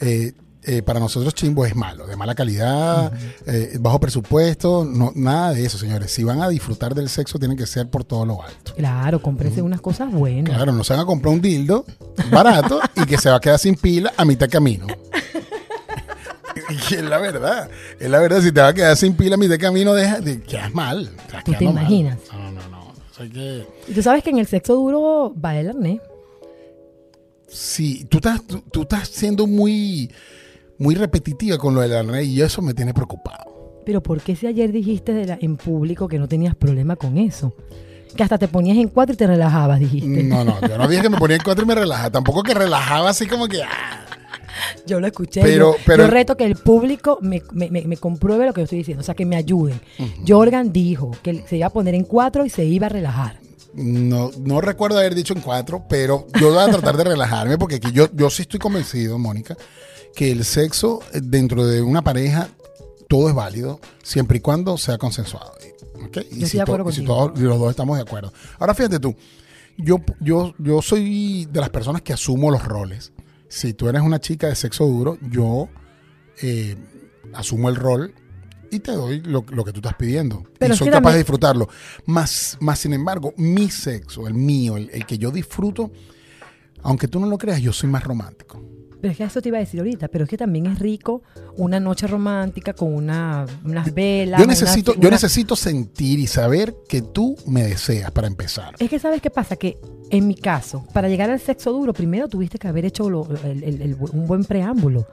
eh, 0.01 0.33
eh, 0.63 0.83
para 0.83 1.01
nosotros 1.01 1.35
chimbo 1.35 1.65
es 1.65 1.75
malo, 1.75 2.07
de 2.07 2.17
mala 2.17 2.35
calidad, 2.35 3.11
eh, 3.47 3.79
bajo 3.81 3.99
presupuesto, 3.99 4.85
no, 4.85 5.11
nada 5.15 5.55
de 5.55 5.65
eso, 5.65 5.79
señores. 5.79 6.13
Si 6.13 6.23
van 6.23 6.43
a 6.43 6.51
disfrutar 6.51 6.95
del 6.95 7.09
sexo, 7.09 7.39
tienen 7.39 7.57
que 7.57 7.65
ser 7.65 7.89
por 7.89 8.05
todo 8.05 8.27
lo 8.27 8.43
alto. 8.43 8.75
Claro, 8.75 9.23
cómprense 9.23 9.63
unas 9.63 9.81
cosas 9.81 10.13
buenas. 10.13 10.55
Claro, 10.55 10.73
no 10.73 10.85
se 10.85 10.93
van 10.93 11.01
a 11.01 11.07
comprar 11.07 11.33
un 11.33 11.41
dildo 11.41 11.87
barato 12.31 12.79
y 12.95 13.07
que 13.07 13.17
se 13.17 13.31
va 13.31 13.37
a 13.37 13.41
quedar 13.41 13.59
sin 13.59 13.75
pila 13.75 14.13
a 14.19 14.27
mitad 14.27 14.49
de 14.49 14.51
camino. 14.53 14.87
Y 16.91 16.95
es 16.95 17.03
la 17.03 17.19
verdad, 17.19 17.69
es 17.99 18.09
la 18.11 18.19
verdad, 18.21 18.41
si 18.41 18.53
te 18.53 18.61
va 18.61 18.69
a 18.69 18.75
quedar 18.75 18.97
sin 18.97 19.15
pila 19.15 19.35
a 19.35 19.39
mitad 19.39 19.53
de 19.53 19.59
camino, 19.59 19.93
deja, 19.95 20.21
te 20.21 20.41
quedas 20.41 20.73
mal. 20.75 21.11
¿Tú 21.45 21.53
te 21.53 21.59
quedando 21.59 21.73
mal. 21.73 21.83
imaginas? 21.85 22.19
No, 22.33 22.53
no, 22.53 22.69
no. 22.69 22.81
Que- 23.33 23.67
Y 23.89 23.93
tú 23.93 24.03
sabes 24.03 24.23
que 24.25 24.31
en 24.31 24.39
el 24.39 24.47
sexo 24.47 24.75
duro 24.75 25.35
va 25.45 25.55
el 25.59 25.69
arnés. 25.69 26.01
Sí, 27.49 28.07
tú 28.09 28.19
estás, 28.19 28.43
tú, 28.47 28.63
tú 28.73 28.83
estás 28.83 29.09
siendo 29.09 29.47
muy, 29.47 30.11
muy 30.79 30.95
repetitiva 30.95 31.59
con 31.59 31.75
lo 31.75 31.81
del 31.81 31.95
arnés 31.97 32.27
y 32.29 32.41
eso 32.41 32.63
me 32.63 32.75
tiene 32.75 32.95
preocupado. 32.95 33.83
Pero 33.85 34.03
¿por 34.03 34.21
qué 34.21 34.37
si 34.37 34.47
ayer 34.47 34.71
dijiste 34.73 35.13
de 35.13 35.27
la- 35.27 35.39
en 35.41 35.57
público 35.57 36.07
que 36.09 36.19
no 36.19 36.29
tenías 36.29 36.55
problema 36.55 36.97
con 36.97 37.19
eso? 37.19 37.55
Que 38.17 38.23
hasta 38.23 38.39
te 38.39 38.49
ponías 38.49 38.77
en 38.77 38.89
cuatro 38.89 39.15
y 39.15 39.17
te 39.17 39.27
relajabas, 39.27 39.81
dijiste. 39.81 40.23
No, 40.23 40.45
no, 40.45 40.61
yo 40.67 40.79
no 40.79 40.89
dije 40.89 41.03
que 41.03 41.11
me 41.11 41.19
ponía 41.19 41.37
en 41.37 41.43
cuatro 41.43 41.65
y 41.65 41.67
me 41.69 41.75
relajaba, 41.75 42.11
tampoco 42.11 42.43
que 42.43 42.55
relajaba 42.55 43.11
así 43.11 43.27
como 43.27 43.49
que... 43.49 43.63
ah. 43.63 44.00
Yo 44.87 45.01
lo 45.01 45.07
escuché. 45.07 45.43
Pero- 45.43 45.73
yo, 45.73 45.79
pero- 45.87 46.05
yo 46.05 46.11
reto 46.11 46.37
que 46.37 46.45
el 46.45 46.57
público 46.57 47.19
me, 47.21 47.43
me- 47.53 47.71
me- 47.71 47.83
me 47.83 47.97
compruebe 47.97 48.47
lo 48.47 48.53
que 48.53 48.61
yo 48.61 48.65
estoy 48.65 48.79
diciendo, 48.79 49.01
o 49.03 49.05
sea, 49.05 49.15
que 49.15 49.27
me 49.27 49.37
ayuden. 49.37 49.81
Jorgan 50.27 50.73
dijo 50.73 51.11
que 51.23 51.45
se 51.49 51.57
iba 51.57 51.67
a 51.67 51.71
poner 51.71 51.95
en 51.95 52.05
cuatro 52.05 52.45
y 52.47 52.51
se 52.51 52.65
iba 52.65 52.87
a 52.87 52.91
relajar. 52.91 53.39
No, 53.75 54.31
no 54.41 54.61
recuerdo 54.61 54.99
haber 54.99 55.15
dicho 55.15 55.33
en 55.33 55.41
cuatro, 55.41 55.85
pero 55.89 56.27
yo 56.41 56.51
voy 56.53 56.59
a 56.59 56.67
tratar 56.69 56.97
de 56.97 57.05
relajarme 57.05 57.57
porque 57.57 57.77
aquí 57.77 57.93
yo, 57.93 58.09
yo 58.13 58.29
sí 58.31 58.43
estoy 58.43 58.59
convencido, 58.59 59.17
Mónica, 59.19 59.57
que 60.15 60.33
el 60.33 60.45
sexo 60.45 61.01
eh, 61.13 61.21
dentro 61.23 61.65
de 61.67 61.81
una 61.81 62.03
pareja 62.03 62.49
todo 63.09 63.29
es 63.29 63.35
válido 63.35 63.79
siempre 64.03 64.39
y 64.39 64.41
cuando 64.41 64.77
sea 64.77 64.99
consensuado. 64.99 65.53
¿ok? 66.05 66.19
Y 66.33 66.47
si, 66.47 66.57
de 66.57 66.63
acuerdo 66.63 66.85
to- 66.87 66.91
y 66.91 66.95
si 66.95 67.05
todos 67.05 67.39
los 67.39 67.59
dos 67.61 67.71
estamos 67.71 67.97
de 67.97 68.03
acuerdo. 68.03 68.33
Ahora 68.59 68.75
fíjate 68.75 68.99
tú, 68.99 69.15
yo, 69.79 69.99
yo, 70.21 70.53
yo 70.59 70.83
soy 70.83 71.47
de 71.51 71.61
las 71.61 71.71
personas 71.71 72.03
que 72.03 72.13
asumo 72.13 72.51
los 72.51 72.65
roles. 72.65 73.13
Si 73.51 73.75
tú 73.75 73.89
eres 73.89 74.01
una 74.03 74.21
chica 74.21 74.47
de 74.47 74.55
sexo 74.55 74.87
duro, 74.87 75.19
yo 75.21 75.69
eh, 76.41 76.77
asumo 77.35 77.69
el 77.69 77.75
rol 77.75 78.15
y 78.71 78.79
te 78.79 78.93
doy 78.93 79.21
lo, 79.23 79.45
lo 79.51 79.65
que 79.65 79.73
tú 79.73 79.81
estás 79.81 79.95
pidiendo. 79.95 80.45
Pero 80.57 80.75
y 80.75 80.77
soy 80.77 80.89
capaz 80.89 81.13
de 81.13 81.19
disfrutarlo. 81.19 81.69
Más, 82.07 82.57
más 82.61 82.79
sin 82.79 82.93
embargo, 82.93 83.35
mi 83.37 83.69
sexo, 83.69 84.29
el 84.29 84.35
mío, 84.35 84.77
el, 84.77 84.89
el 84.91 85.05
que 85.05 85.19
yo 85.19 85.33
disfruto, 85.33 85.91
aunque 86.83 87.09
tú 87.09 87.19
no 87.19 87.27
lo 87.27 87.39
creas, 87.39 87.61
yo 87.61 87.73
soy 87.73 87.91
más 87.91 88.05
romántico. 88.05 88.63
Pero 89.01 89.13
es 89.13 89.17
que 89.19 89.25
eso 89.25 89.41
te 89.41 89.49
iba 89.49 89.57
a 89.59 89.61
decir 89.61 89.81
ahorita, 89.81 90.09
pero 90.09 90.25
es 90.25 90.31
que 90.31 90.37
también 90.37 90.67
es 90.67 90.79
rico 90.79 91.23
una 91.57 91.81
noche 91.81 92.07
romántica 92.07 92.73
con 92.75 92.95
una, 92.95 93.47
unas 93.65 93.93
velas. 93.95 94.41
Yo 94.41 94.47
necesito, 94.47 94.95
yo 94.99 95.11
necesito 95.11 95.57
sentir 95.57 96.19
y 96.19 96.27
saber 96.27 96.75
que 96.89 97.03
tú 97.03 97.37
me 97.47 97.63
deseas 97.63 98.11
para 98.11 98.27
empezar. 98.27 98.75
Es 98.79 98.91
que 98.91 98.99
sabes 98.99 99.21
qué 99.23 99.31
pasa, 99.31 99.57
que 99.57 99.79
en 100.11 100.27
mi 100.27 100.35
caso, 100.35 100.85
para 100.93 101.09
llegar 101.09 101.31
al 101.31 101.39
sexo 101.39 101.73
duro, 101.73 101.93
primero 101.93 102.27
tuviste 102.29 102.59
que 102.59 102.67
haber 102.67 102.85
hecho 102.85 103.09
lo- 103.09 103.29
el- 103.45 103.63
el- 103.63 103.83
el- 103.83 103.97
un 104.13 104.27
buen 104.27 104.45
preámbulo. 104.45 105.07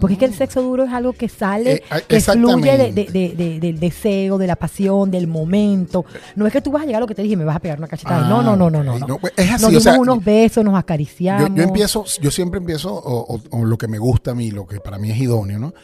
Porque 0.00 0.14
es 0.14 0.18
que 0.18 0.24
el 0.26 0.34
sexo 0.34 0.60
duro 0.60 0.84
es 0.84 0.92
algo 0.92 1.12
que 1.12 1.28
sale, 1.28 1.74
Eh, 1.74 1.82
ah, 1.88 2.00
que 2.00 2.20
fluye 2.20 2.76
de- 2.76 2.88
exactamente. 2.88 2.92
de- 2.92 3.04
de- 3.12 3.34
de- 3.36 3.60
del 3.60 3.78
deseo, 3.78 4.38
de 4.38 4.46
la 4.48 4.56
pasión, 4.56 5.10
del 5.12 5.28
momento. 5.28 6.04
No 6.34 6.46
es 6.48 6.52
que 6.52 6.60
tú 6.60 6.72
vas 6.72 6.82
a 6.82 6.86
llegar 6.86 6.98
a 6.98 7.00
lo 7.02 7.06
que 7.06 7.14
te 7.14 7.22
dije 7.22 7.34
y 7.34 7.36
me 7.36 7.44
vas 7.44 7.56
a 7.56 7.60
pegar 7.60 7.78
una 7.78 7.86
cachetada. 7.86 8.26
Ah, 8.26 8.28
no, 8.28 8.42
no, 8.42 8.56
no, 8.56 8.68
no, 8.70 8.82
no. 8.82 8.94
ok. 8.96 9.08
no. 9.08 9.18
Pues, 9.18 9.32
es 9.36 9.50
así, 9.52 9.62
nos 9.62 9.64
o 9.64 9.68
dimos 9.68 9.82
sea, 9.84 9.98
unos 10.00 10.24
besos, 10.24 10.64
nos 10.64 10.72
Yo, 10.72 10.76
acariciamos. 10.78 11.50
yo 11.54 11.62
empiezo, 11.62 12.04
yo 12.20 12.30
siempre 12.32 12.58
empiezo, 12.58 12.92
o, 12.92 13.29
o- 13.34 13.40
o 13.50 13.64
lo 13.64 13.76
que 13.78 13.88
me 13.88 13.98
gusta 13.98 14.32
a 14.32 14.34
mí, 14.34 14.50
lo 14.50 14.66
que 14.66 14.80
para 14.80 14.98
mí 14.98 15.10
es 15.10 15.18
idóneo, 15.18 15.58
¿no? 15.58 15.74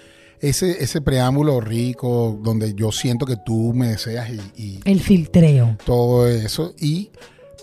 Ese, 0.41 0.83
ese 0.85 1.01
preámbulo 1.01 1.61
rico, 1.61 2.39
donde 2.43 2.75
yo 2.75 2.93
siento 2.93 3.25
que 3.25 3.37
tú 3.45 3.73
me 3.75 3.89
deseas 3.89 4.29
y, 4.31 4.63
y 4.63 4.81
El 4.85 5.01
filtreo. 5.01 5.77
todo 5.87 6.29
eso, 6.29 6.75
y 6.79 7.11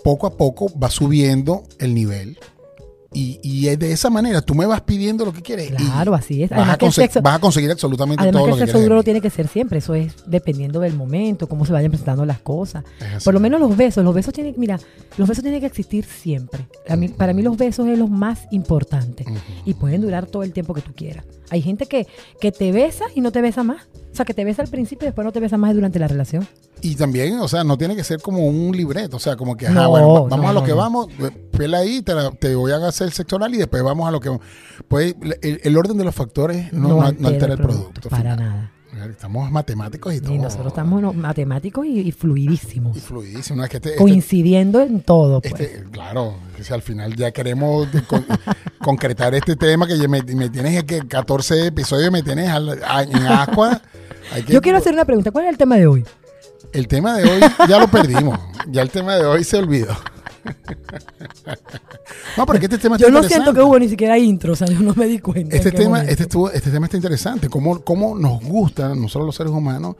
poco 0.02 0.26
a 0.26 0.36
poco 0.36 0.66
va 0.78 0.90
subiendo 0.90 1.62
el 1.78 1.94
nivel. 1.94 2.36
Y, 3.14 3.38
y 3.42 3.74
de 3.76 3.92
esa 3.92 4.10
manera, 4.10 4.42
tú 4.42 4.54
me 4.54 4.66
vas 4.66 4.80
pidiendo 4.82 5.24
lo 5.24 5.32
que 5.32 5.40
quieres. 5.40 5.70
Claro, 5.70 6.14
así 6.14 6.42
es. 6.42 6.50
Vas, 6.50 6.68
a 6.68 6.72
el 6.74 6.92
sexo- 6.92 7.22
vas 7.22 7.36
a 7.36 7.38
conseguir 7.38 7.70
absolutamente 7.70 8.22
Además 8.22 8.40
todo 8.40 8.44
que 8.46 8.50
lo 8.50 8.56
el 8.56 8.60
que 8.66 8.72
quieres. 8.72 8.82
duro 8.88 8.98
mí. 8.98 9.04
tiene 9.04 9.20
que 9.20 9.30
ser 9.30 9.48
siempre, 9.48 9.78
eso 9.78 9.94
es 9.94 10.12
dependiendo 10.26 10.80
del 10.80 10.94
momento, 10.94 11.48
cómo 11.48 11.64
se 11.64 11.72
vayan 11.72 11.90
presentando 11.90 12.26
las 12.26 12.40
cosas. 12.40 12.84
Por 13.24 13.32
lo 13.32 13.40
menos 13.40 13.60
los 13.60 13.76
besos, 13.76 14.04
los 14.04 14.14
besos 14.14 14.34
tienen, 14.34 14.54
mira, 14.58 14.78
los 15.16 15.28
besos 15.28 15.42
tienen 15.42 15.60
que 15.60 15.66
existir 15.66 16.04
siempre. 16.04 16.66
Mí- 16.96 17.08
para 17.08 17.32
mí 17.32 17.42
los 17.42 17.56
besos 17.56 17.86
es 17.88 17.98
lo 17.98 18.08
más 18.08 18.40
importante 18.50 19.24
y 19.64 19.74
pueden 19.74 20.00
durar 20.02 20.26
todo 20.26 20.42
el 20.42 20.52
tiempo 20.52 20.74
que 20.74 20.82
tú 20.82 20.92
quieras. 20.94 21.24
Hay 21.50 21.62
gente 21.62 21.86
que, 21.86 22.06
que 22.40 22.52
te 22.52 22.72
besa 22.72 23.04
y 23.14 23.20
no 23.20 23.30
te 23.32 23.40
besa 23.40 23.62
más. 23.62 23.82
O 24.12 24.16
sea, 24.16 24.24
que 24.24 24.32
te 24.34 24.44
besa 24.44 24.62
al 24.62 24.68
principio 24.68 25.06
y 25.06 25.08
después 25.08 25.24
no 25.24 25.32
te 25.32 25.40
besa 25.40 25.56
más 25.56 25.74
durante 25.74 25.98
la 25.98 26.06
relación. 26.08 26.46
Y 26.80 26.94
también, 26.94 27.38
o 27.40 27.48
sea, 27.48 27.64
no 27.64 27.76
tiene 27.76 27.96
que 27.96 28.04
ser 28.04 28.20
como 28.20 28.46
un 28.46 28.76
libreto, 28.76 29.16
o 29.16 29.20
sea, 29.20 29.36
como 29.36 29.56
que, 29.56 29.66
ajá, 29.66 29.74
No, 29.82 29.90
bueno, 29.90 30.08
va- 30.12 30.20
vamos 30.28 30.38
no, 30.44 30.48
a 30.48 30.52
lo 30.52 30.60
no, 30.60 30.66
que 30.66 30.72
vamos, 30.72 31.08
pela 31.50 31.78
ahí, 31.78 32.00
te, 32.02 32.14
la- 32.14 32.30
te 32.30 32.54
voy 32.54 32.70
a 32.72 32.76
hacer 32.86 33.08
el 33.08 33.12
sexo 33.12 33.36
oral 33.36 33.54
y 33.54 33.58
después 33.58 33.82
vamos 33.82 34.06
a 34.06 34.10
lo 34.12 34.20
que... 34.20 34.36
Pues 34.88 35.16
el, 35.42 35.60
el 35.64 35.76
orden 35.76 35.96
de 35.98 36.04
los 36.04 36.14
factores 36.14 36.72
no, 36.72 37.02
altera, 37.02 37.54
el 37.54 37.58
producto. 37.58 38.08
Para 38.08 38.22
final. 38.22 38.38
nada. 38.38 38.72
Estamos 39.10 39.50
matemáticos 39.50 40.14
y 40.14 40.20
todo. 40.20 40.32
Y 40.32 40.38
nosotros 40.38 40.68
estamos 40.68 41.14
matemáticos 41.14 41.86
y, 41.86 42.00
y 42.00 42.12
fluidísimos, 42.12 42.96
Y 42.96 43.00
fluidísimo, 43.00 43.56
¿no? 43.58 43.64
Es 43.64 43.70
que 43.70 43.76
este- 43.78 43.88
este- 43.90 44.00
coincidiendo 44.00 44.80
en 44.80 45.00
todo. 45.02 45.40
Pues. 45.40 45.52
este- 45.60 45.84
claro, 45.90 46.34
que 46.56 46.64
si 46.64 46.72
al 46.72 46.82
final 46.82 47.14
ya 47.16 47.30
queremos 47.32 47.88
con- 48.06 48.24
concretar 48.78 49.34
este 49.34 49.56
tema 49.56 49.86
que 49.86 49.96
me, 50.08 50.22
me 50.22 50.48
tienes 50.48 50.84
que 50.84 51.06
14 51.06 51.66
episodios 51.66 52.10
me 52.12 52.22
tienes 52.22 52.48
al- 52.50 52.80
a- 52.84 53.02
en 53.02 53.16
agua. 53.26 53.80
Hay 54.32 54.42
que- 54.42 54.52
Yo 54.52 54.60
quiero 54.62 54.78
hacer 54.78 54.92
una 54.94 55.04
pregunta. 55.04 55.30
¿Cuál 55.30 55.44
es 55.46 55.50
el 55.52 55.58
tema 55.58 55.76
de 55.76 55.86
hoy? 55.86 56.04
El 56.72 56.88
tema 56.88 57.16
de 57.16 57.24
hoy 57.30 57.40
ya 57.68 57.78
lo 57.78 57.88
perdimos. 57.88 58.38
Ya 58.70 58.82
el 58.82 58.90
tema 58.90 59.14
de 59.16 59.24
hoy 59.26 59.44
se 59.44 59.56
olvidó. 59.58 59.94
No, 62.36 62.46
pero 62.46 62.54
es 62.54 62.60
que 62.60 62.66
este 62.66 62.78
tema 62.78 62.96
Yo 62.96 63.06
está 63.08 63.20
no 63.20 63.28
siento 63.28 63.54
que 63.54 63.60
hubo 63.60 63.78
ni 63.78 63.88
siquiera 63.88 64.18
intro, 64.18 64.52
o 64.52 64.56
sea, 64.56 64.66
yo 64.66 64.80
no 64.80 64.94
me 64.94 65.06
di 65.06 65.18
cuenta. 65.18 65.56
Este 65.56 65.70
tema, 65.72 65.90
momento. 65.90 66.10
este, 66.10 66.22
estuvo- 66.24 66.50
este 66.50 66.70
tema 66.70 66.86
está 66.86 66.96
interesante. 66.96 67.48
¿Cómo, 67.48 67.80
cómo 67.82 68.16
nos 68.18 68.42
gusta, 68.42 68.94
nosotros 68.94 69.26
los 69.26 69.36
seres 69.36 69.52
humanos, 69.52 69.96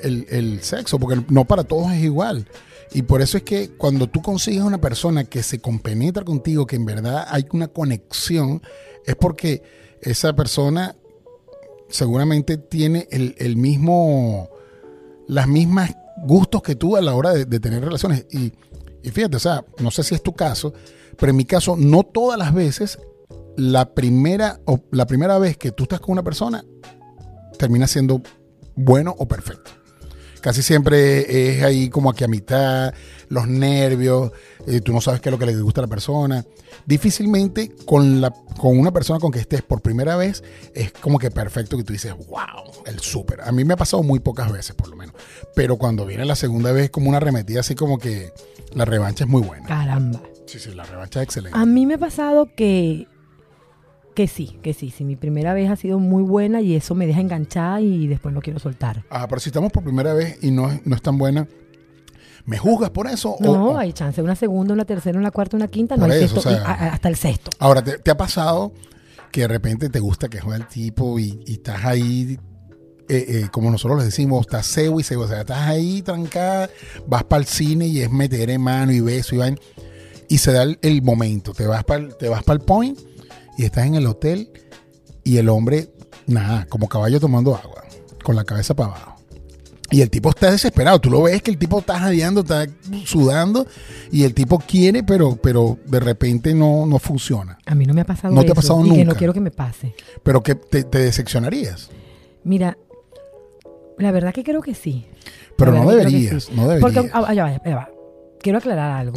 el, 0.00 0.26
el 0.28 0.62
sexo? 0.62 0.98
Porque 0.98 1.22
no 1.28 1.44
para 1.44 1.64
todos 1.64 1.92
es 1.92 2.02
igual. 2.02 2.46
Y 2.92 3.02
por 3.02 3.20
eso 3.20 3.36
es 3.38 3.42
que 3.42 3.70
cuando 3.76 4.06
tú 4.06 4.22
consigues 4.22 4.62
una 4.62 4.80
persona 4.80 5.24
que 5.24 5.42
se 5.42 5.58
compenetra 5.60 6.24
contigo, 6.24 6.66
que 6.66 6.76
en 6.76 6.84
verdad 6.86 7.26
hay 7.28 7.46
una 7.52 7.68
conexión, 7.68 8.62
es 9.06 9.14
porque 9.16 9.62
esa 10.00 10.34
persona 10.34 10.94
seguramente 11.88 12.56
tiene 12.56 13.06
el, 13.10 13.34
el 13.38 13.56
mismo, 13.56 14.48
las 15.26 15.48
mismas 15.48 15.94
gustos 16.24 16.62
que 16.62 16.76
tú 16.76 16.96
a 16.96 17.00
la 17.00 17.14
hora 17.14 17.32
de, 17.32 17.44
de 17.44 17.60
tener 17.60 17.82
relaciones. 17.84 18.26
Y, 18.30 18.52
y 19.02 19.10
fíjate, 19.10 19.36
o 19.36 19.40
sea, 19.40 19.64
no 19.78 19.90
sé 19.90 20.02
si 20.02 20.14
es 20.14 20.22
tu 20.22 20.34
caso, 20.34 20.72
pero 21.16 21.30
en 21.30 21.36
mi 21.36 21.44
caso, 21.44 21.76
no 21.76 22.02
todas 22.02 22.38
las 22.38 22.54
veces 22.54 22.98
la 23.56 23.94
primera, 23.94 24.60
o 24.66 24.80
la 24.92 25.06
primera 25.06 25.38
vez 25.38 25.56
que 25.56 25.72
tú 25.72 25.84
estás 25.84 26.00
con 26.00 26.12
una 26.12 26.22
persona 26.22 26.64
termina 27.58 27.86
siendo 27.86 28.22
bueno 28.76 29.14
o 29.18 29.26
perfecto. 29.26 29.72
Casi 30.40 30.62
siempre 30.62 31.50
es 31.56 31.62
ahí 31.62 31.88
como 31.88 32.10
aquí 32.10 32.24
a 32.24 32.28
mitad, 32.28 32.94
los 33.28 33.46
nervios, 33.46 34.32
eh, 34.66 34.80
tú 34.80 34.92
no 34.92 35.00
sabes 35.00 35.20
qué 35.20 35.28
es 35.28 35.32
lo 35.32 35.38
que 35.38 35.46
le 35.46 35.56
gusta 35.60 35.80
a 35.80 35.84
la 35.84 35.88
persona. 35.88 36.44
Difícilmente 36.86 37.74
con, 37.84 38.20
la, 38.20 38.30
con 38.58 38.78
una 38.78 38.92
persona 38.92 39.18
con 39.18 39.30
que 39.30 39.40
estés 39.40 39.62
por 39.62 39.80
primera 39.80 40.16
vez 40.16 40.42
es 40.74 40.92
como 40.92 41.18
que 41.18 41.30
perfecto 41.30 41.76
que 41.76 41.84
tú 41.84 41.92
dices, 41.92 42.14
wow, 42.28 42.84
el 42.86 43.00
súper. 43.00 43.40
A 43.42 43.52
mí 43.52 43.64
me 43.64 43.74
ha 43.74 43.76
pasado 43.76 44.02
muy 44.02 44.20
pocas 44.20 44.50
veces 44.52 44.74
por 44.74 44.88
lo 44.88 44.96
menos. 44.96 45.14
Pero 45.54 45.76
cuando 45.76 46.06
viene 46.06 46.24
la 46.24 46.36
segunda 46.36 46.72
vez 46.72 46.90
como 46.90 47.08
una 47.08 47.18
arremetida 47.18 47.60
así 47.60 47.74
como 47.74 47.98
que 47.98 48.32
la 48.74 48.84
revancha 48.84 49.24
es 49.24 49.30
muy 49.30 49.42
buena. 49.42 49.66
Caramba. 49.66 50.20
Sí, 50.46 50.58
sí, 50.58 50.72
la 50.72 50.84
revancha 50.84 51.20
es 51.20 51.24
excelente. 51.24 51.58
A 51.58 51.66
mí 51.66 51.84
me 51.84 51.94
ha 51.94 51.98
pasado 51.98 52.48
que, 52.54 53.06
que 54.18 54.26
sí, 54.26 54.58
que 54.64 54.74
sí, 54.74 54.90
sí. 54.90 55.04
Mi 55.04 55.14
primera 55.14 55.54
vez 55.54 55.70
ha 55.70 55.76
sido 55.76 56.00
muy 56.00 56.24
buena 56.24 56.60
y 56.60 56.74
eso 56.74 56.96
me 56.96 57.06
deja 57.06 57.20
enganchada 57.20 57.80
y 57.80 58.08
después 58.08 58.34
no 58.34 58.40
quiero 58.40 58.58
soltar. 58.58 59.04
Ah, 59.10 59.26
pero 59.28 59.40
si 59.40 59.50
estamos 59.50 59.70
por 59.70 59.84
primera 59.84 60.12
vez 60.12 60.38
y 60.42 60.50
no, 60.50 60.68
es- 60.72 60.84
no 60.84 60.96
es 60.96 61.02
tan 61.02 61.16
buena, 61.18 61.46
¿me 62.44 62.58
juzgas 62.58 62.90
por 62.90 63.06
eso? 63.06 63.36
No, 63.38 63.52
o- 63.70 63.78
hay 63.78 63.92
chance. 63.92 64.20
Una 64.20 64.34
segunda, 64.34 64.74
una 64.74 64.84
tercera, 64.84 65.18
una 65.20 65.30
cuarta, 65.30 65.56
una 65.56 65.68
quinta, 65.68 65.96
no 65.96 66.06
hay 66.06 66.24
eso, 66.24 66.34
sexto, 66.34 66.40
o 66.40 66.52
sea- 66.52 66.62
a- 66.64 66.88
hasta 66.94 67.08
el 67.08 67.14
sexto. 67.14 67.50
Ahora, 67.60 67.80
¿te, 67.82 67.98
te 67.98 68.10
ha 68.10 68.16
pasado 68.16 68.72
que 69.30 69.42
de 69.42 69.48
repente 69.48 69.88
te 69.88 70.00
gusta 70.00 70.28
que 70.28 70.40
juegue 70.40 70.62
el 70.62 70.66
tipo 70.66 71.16
y, 71.20 71.40
y 71.46 71.52
estás 71.52 71.84
ahí, 71.84 72.38
eh, 73.08 73.24
eh, 73.28 73.48
como 73.52 73.70
nosotros 73.70 73.98
les 73.98 74.06
decimos, 74.06 74.40
estás 74.40 74.66
cebo 74.66 74.98
y 74.98 75.04
cebo, 75.04 75.22
o 75.22 75.28
sea, 75.28 75.42
estás 75.42 75.60
ahí 75.68 76.02
trancada, 76.02 76.68
vas 77.06 77.22
para 77.22 77.40
el 77.40 77.46
cine 77.46 77.86
y 77.86 78.00
es 78.00 78.10
meter 78.10 78.50
en 78.50 78.62
mano 78.62 78.90
y 78.90 79.00
beso 79.00 79.36
y 79.36 79.38
vaina, 79.38 79.56
y 80.28 80.38
se 80.38 80.50
da 80.52 80.64
el, 80.64 80.78
el 80.82 81.02
momento, 81.02 81.52
te 81.52 81.66
vas 81.68 81.84
para 81.84 82.08
te 82.08 82.28
vas 82.28 82.42
para 82.42 82.58
el 82.58 82.64
point 82.66 82.98
y 83.58 83.64
estás 83.64 83.84
en 83.86 83.96
el 83.96 84.06
hotel 84.06 84.50
y 85.24 85.36
el 85.36 85.50
hombre, 85.50 85.88
nada, 86.26 86.64
como 86.70 86.88
caballo 86.88 87.20
tomando 87.20 87.54
agua, 87.54 87.84
con 88.24 88.34
la 88.36 88.44
cabeza 88.44 88.74
para 88.74 88.92
abajo. 88.92 89.14
Y 89.90 90.02
el 90.02 90.10
tipo 90.10 90.28
está 90.28 90.50
desesperado. 90.50 91.00
Tú 91.00 91.08
lo 91.10 91.22
ves 91.22 91.40
que 91.42 91.50
el 91.50 91.56
tipo 91.56 91.78
está 91.78 91.98
jadeando, 91.98 92.42
está 92.42 92.66
sudando. 93.06 93.66
Y 94.12 94.24
el 94.24 94.34
tipo 94.34 94.58
quiere, 94.58 95.02
pero, 95.02 95.36
pero 95.36 95.78
de 95.86 95.98
repente 95.98 96.54
no, 96.54 96.84
no 96.84 96.98
funciona. 96.98 97.56
A 97.64 97.74
mí 97.74 97.86
no 97.86 97.94
me 97.94 98.02
ha 98.02 98.04
pasado 98.04 98.34
No 98.34 98.44
te 98.44 98.52
ha 98.52 98.54
pasado 98.54 98.80
y 98.84 98.90
que 98.90 98.98
no 98.98 99.04
nunca. 99.06 99.16
quiero 99.16 99.32
que 99.32 99.40
me 99.40 99.50
pase. 99.50 99.94
Pero 100.22 100.42
que 100.42 100.54
te, 100.56 100.84
te 100.84 100.98
decepcionarías. 100.98 101.88
Mira, 102.44 102.76
la 103.96 104.12
verdad 104.12 104.34
que 104.34 104.44
creo 104.44 104.60
que 104.60 104.74
sí. 104.74 105.06
Pero 105.56 105.72
no 105.72 105.88
deberías. 105.90 106.44
sí. 106.44 106.52
No 106.54 106.66
Porque, 106.80 106.96
deberías. 107.00 107.10
ah, 107.14 107.32
ya 107.32 107.44
va, 107.44 107.62
ya 107.64 107.74
va. 107.76 107.90
Quiero 108.40 108.58
aclarar 108.58 108.90
algo. 108.92 109.16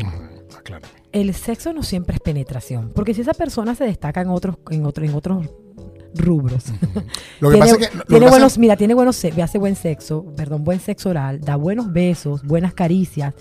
Aclárame. 0.58 1.01
El 1.12 1.34
sexo 1.34 1.74
no 1.74 1.84
siempre 1.84 2.16
es 2.16 2.22
penetración, 2.22 2.92
porque 2.96 3.14
si 3.14 3.22
esa 3.22 3.34
persona 3.34 3.76
se 3.76 3.84
destaca 3.86 4.22
en 4.22 4.30
otros, 4.30 4.58
en 4.70 4.86
otros, 4.86 5.10
en 5.10 5.16
otros 5.16 5.48
rubros. 6.16 6.66
Lo 7.40 7.50
que 7.50 7.58
tiene, 7.58 7.60
pasa 7.60 7.72
es 7.72 7.90
que. 7.90 7.96
lo 7.98 8.02
que 8.04 8.08
tiene 8.08 8.26
pasa- 8.26 8.30
buenos, 8.32 8.58
mira, 8.58 8.76
tiene 8.78 8.94
buenos, 8.94 9.24
hace 9.26 9.58
buen 9.58 9.76
sexo, 9.76 10.26
perdón, 10.36 10.64
buen 10.64 10.80
sexo 10.80 11.10
oral, 11.10 11.42
da 11.42 11.56
buenos 11.56 11.92
besos, 11.92 12.44
buenas 12.44 12.74
caricias. 12.74 13.34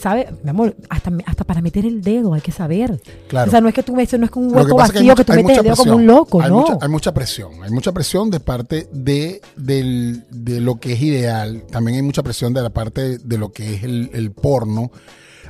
¿Sabe? 0.00 0.26
Mi 0.42 0.50
amor, 0.50 0.74
hasta, 0.88 1.12
hasta 1.26 1.44
para 1.44 1.60
meter 1.62 1.86
el 1.86 2.00
dedo 2.02 2.34
hay 2.34 2.40
que 2.40 2.50
saber. 2.50 3.00
Claro. 3.28 3.48
O 3.48 3.50
sea, 3.52 3.60
no 3.60 3.68
es 3.68 3.74
que 3.74 3.84
tú 3.84 3.94
metes, 3.94 4.18
no 4.18 4.24
es 4.24 4.32
con 4.32 4.44
un 4.44 4.50
que 4.50 4.56
hueco 4.56 4.82
es 4.82 4.90
que 4.90 4.98
vacío 4.98 5.12
mucha- 5.12 5.14
que 5.14 5.24
tú 5.24 5.32
metes 5.34 5.58
el 5.58 5.64
dedo 5.64 5.76
como 5.76 5.94
un 5.96 6.06
loco, 6.06 6.42
hay 6.42 6.48
¿no? 6.50 6.60
Mucha, 6.60 6.78
hay 6.80 6.88
mucha 6.88 7.14
presión. 7.14 7.62
Hay 7.62 7.70
mucha 7.70 7.92
presión 7.92 8.30
de 8.30 8.40
parte 8.40 8.88
de, 8.90 9.40
del- 9.54 10.24
de 10.30 10.60
lo 10.60 10.80
que 10.80 10.94
es 10.94 11.02
ideal. 11.02 11.62
También 11.70 11.96
hay 11.98 12.02
mucha 12.02 12.22
presión 12.24 12.52
de 12.52 12.62
la 12.62 12.70
parte 12.70 13.18
de 13.18 13.38
lo 13.38 13.52
que 13.52 13.74
es 13.74 13.84
el, 13.84 14.10
el 14.12 14.32
porno. 14.32 14.90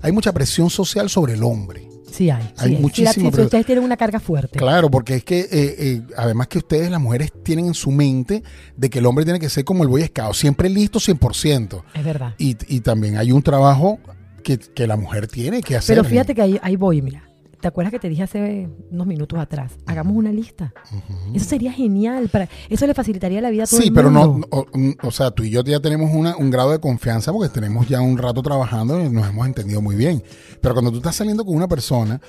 Hay 0.03 0.13
mucha 0.13 0.33
presión 0.33 0.69
social 0.71 1.09
sobre 1.09 1.35
el 1.35 1.43
hombre. 1.43 1.89
Sí 2.11 2.29
hay. 2.29 2.43
Hay 2.59 2.77
Sí, 2.77 2.83
muchísima 2.83 3.13
sí, 3.13 3.21
presión. 3.21 3.45
ustedes 3.47 3.65
tienen 3.67 3.85
una 3.85 3.97
carga 3.97 4.21
fuerte. 4.21 4.59
Claro, 4.59 4.91
porque 4.91 5.15
es 5.15 5.25
que 5.25 5.41
eh, 5.41 5.49
eh, 5.51 6.03
además 6.17 6.49
que 6.49 6.59
ustedes, 6.59 6.91
las 6.91 7.01
mujeres, 7.01 7.33
tienen 7.43 7.67
en 7.67 7.75
su 7.75 7.91
mente 7.91 8.43
de 8.77 8.91
que 8.91 8.99
el 8.99 9.07
hombre 9.07 9.25
tiene 9.25 9.41
que 9.41 9.49
ser 9.49 9.65
como 9.65 9.83
el 9.83 9.89
Boy 9.89 10.05
Scout, 10.05 10.35
siempre 10.35 10.69
listo 10.69 10.99
100%. 10.99 11.83
Es 11.95 12.05
verdad. 12.05 12.35
Y, 12.37 12.57
y 12.69 12.81
también 12.81 13.17
hay 13.17 13.33
un 13.33 13.43
trabajo 13.43 13.99
que, 14.45 14.59
que 14.59 14.87
la 14.87 14.97
mujer 14.97 15.27
tiene 15.27 15.63
que 15.63 15.77
hacer. 15.77 15.97
Pero 15.97 16.07
fíjate 16.07 16.35
que 16.35 16.43
ahí, 16.43 16.59
ahí 16.63 16.77
voy, 16.77 17.01
mira. 17.01 17.23
¿Te 17.63 17.69
acuerdas 17.69 17.93
que 17.93 18.01
te 18.01 18.09
dije 18.09 18.25
hace 18.25 18.69
unos 18.91 19.07
minutos 19.07 19.39
atrás? 19.39 19.71
Hagamos 19.87 20.17
una 20.17 20.33
lista. 20.33 20.75
Eso 21.33 21.45
sería 21.45 21.73
genial. 21.73 22.29
Para, 22.29 22.49
eso 22.69 22.89
le 22.89 22.93
facilitaría 22.93 23.41
la 23.41 23.51
vida 23.51 23.63
a 23.63 23.67
todo 23.69 23.81
Sí, 23.81 23.87
el 23.87 23.95
pero 23.95 24.11
no, 24.11 24.41
o 25.03 25.11
sea, 25.13 25.31
tú 25.31 25.45
y 25.45 25.51
yo 25.51 25.63
ya 25.63 25.79
tenemos 25.79 26.11
una- 26.13 26.37
un 26.37 26.51
grado 26.51 26.73
de 26.73 26.81
confianza 26.81 27.33
porque 27.33 27.49
tenemos 27.51 27.87
ya 27.89 28.01
un 28.01 28.19
rato 28.19 28.43
trabajando 28.43 29.01
y 29.01 29.09
nos 29.09 29.29
hemos 29.29 29.47
entendido 29.47 29.81
muy 29.81 29.95
bien. 29.95 30.25
Pero 30.61 30.75
cuando 30.75 30.91
tú 30.91 30.97
estás 30.97 31.15
saliendo 31.15 31.45
con 31.45 31.55
una 31.55 31.69
persona 31.69 32.21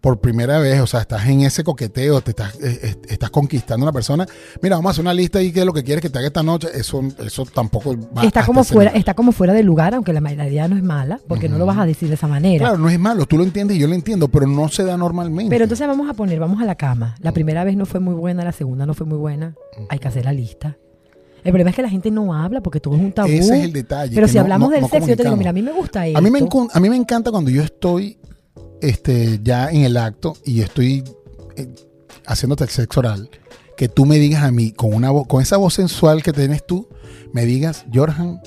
por 0.00 0.18
primera 0.18 0.58
vez, 0.58 0.80
o 0.80 0.86
sea, 0.86 1.00
estás 1.00 1.26
en 1.28 1.42
ese 1.42 1.62
coqueteo, 1.62 2.20
te 2.22 2.30
estás, 2.30 2.54
eh, 2.56 2.80
eh, 2.82 2.94
estás 3.08 3.28
conquistando 3.30 3.84
a 3.84 3.88
una 3.88 3.92
persona, 3.92 4.26
mira, 4.62 4.76
vamos 4.76 4.88
a 4.88 4.92
hacer 4.92 5.02
una 5.02 5.12
lista 5.12 5.42
y 5.42 5.52
qué 5.52 5.60
es 5.60 5.66
lo 5.66 5.72
que 5.74 5.84
quieres 5.84 6.00
que 6.00 6.08
te 6.08 6.18
haga 6.18 6.28
esta 6.28 6.42
noche, 6.42 6.68
eso, 6.74 7.02
eso 7.24 7.44
tampoco 7.44 7.94
va 8.16 8.22
está 8.24 8.44
como 8.46 8.64
fuera, 8.64 8.90
está 8.92 9.12
como 9.14 9.32
fuera 9.32 9.52
de 9.52 9.62
lugar, 9.62 9.94
aunque 9.94 10.12
la 10.12 10.32
idea 10.32 10.68
no 10.68 10.76
es 10.76 10.82
mala, 10.82 11.20
porque 11.28 11.48
no 11.48 11.58
lo 11.58 11.66
vas 11.66 11.78
a 11.78 11.84
decir 11.84 12.08
de 12.08 12.14
esa 12.14 12.26
manera. 12.28 12.64
Claro, 12.66 12.78
no 12.78 12.88
es 12.88 12.98
malo, 12.98 13.26
tú 13.26 13.36
lo 13.36 13.44
entiendes 13.44 13.76
y 13.76 13.80
yo 13.80 13.88
lo 13.88 13.94
entiendo, 13.94 14.28
pero 14.28 14.46
no 14.46 14.68
se 14.68 14.84
da 14.84 14.96
normalmente. 14.96 15.50
Pero 15.50 15.64
entonces 15.64 15.86
vamos 15.86 16.08
a 16.08 16.14
poner, 16.14 16.40
vamos 16.40 16.62
a 16.62 16.64
la 16.64 16.76
cama. 16.76 17.14
La 17.20 17.32
primera 17.32 17.64
vez 17.64 17.76
no 17.76 17.84
fue 17.84 18.00
muy 18.00 18.14
buena, 18.14 18.42
la 18.42 18.52
segunda 18.52 18.86
no 18.86 18.94
fue 18.94 19.06
muy 19.06 19.18
buena. 19.18 19.54
Hay 19.90 19.98
que 19.98 20.08
hacer 20.08 20.24
la 20.24 20.32
lista. 20.32 20.76
El 21.42 21.52
problema 21.52 21.70
es 21.70 21.76
que 21.76 21.82
la 21.82 21.88
gente 21.88 22.10
no 22.10 22.34
habla 22.34 22.60
porque 22.62 22.80
todo 22.80 22.94
es 22.96 23.00
un 23.00 23.12
tabú. 23.12 23.28
Ese 23.30 23.58
es 23.58 23.64
el 23.64 23.72
detalle. 23.72 24.14
Pero 24.14 24.28
si 24.28 24.34
no- 24.36 24.42
hablamos 24.42 24.68
no- 24.68 24.74
del 24.74 24.82
no 24.82 24.88
sexo, 24.88 25.08
yo 25.08 25.16
te 25.16 25.22
digo, 25.24 25.36
mira, 25.36 25.50
a 25.50 25.52
mí 25.54 25.62
me 25.62 25.72
gusta 25.72 26.06
esto. 26.06 26.18
A 26.18 26.22
mí, 26.22 26.30
me 26.30 26.40
a 26.40 26.80
mí 26.80 26.90
me 26.90 26.96
encanta 26.96 27.30
cuando 27.30 27.50
yo 27.50 27.62
estoy 27.62 28.18
este, 28.80 29.40
ya 29.42 29.70
en 29.70 29.82
el 29.82 29.96
acto 29.96 30.36
y 30.44 30.62
estoy 30.62 31.04
eh, 31.56 31.68
haciéndote 32.26 32.64
el 32.64 32.70
sexo 32.70 33.00
oral, 33.00 33.30
que 33.76 33.88
tú 33.88 34.06
me 34.06 34.16
digas 34.16 34.42
a 34.44 34.50
mí, 34.50 34.72
con, 34.72 34.92
una 34.94 35.10
con 35.24 35.42
esa 35.42 35.56
voz 35.56 35.74
sensual 35.74 36.22
que 36.22 36.32
tienes 36.32 36.66
tú, 36.66 36.88
me 37.32 37.44
digas, 37.44 37.84
Jorjan, 37.92 38.40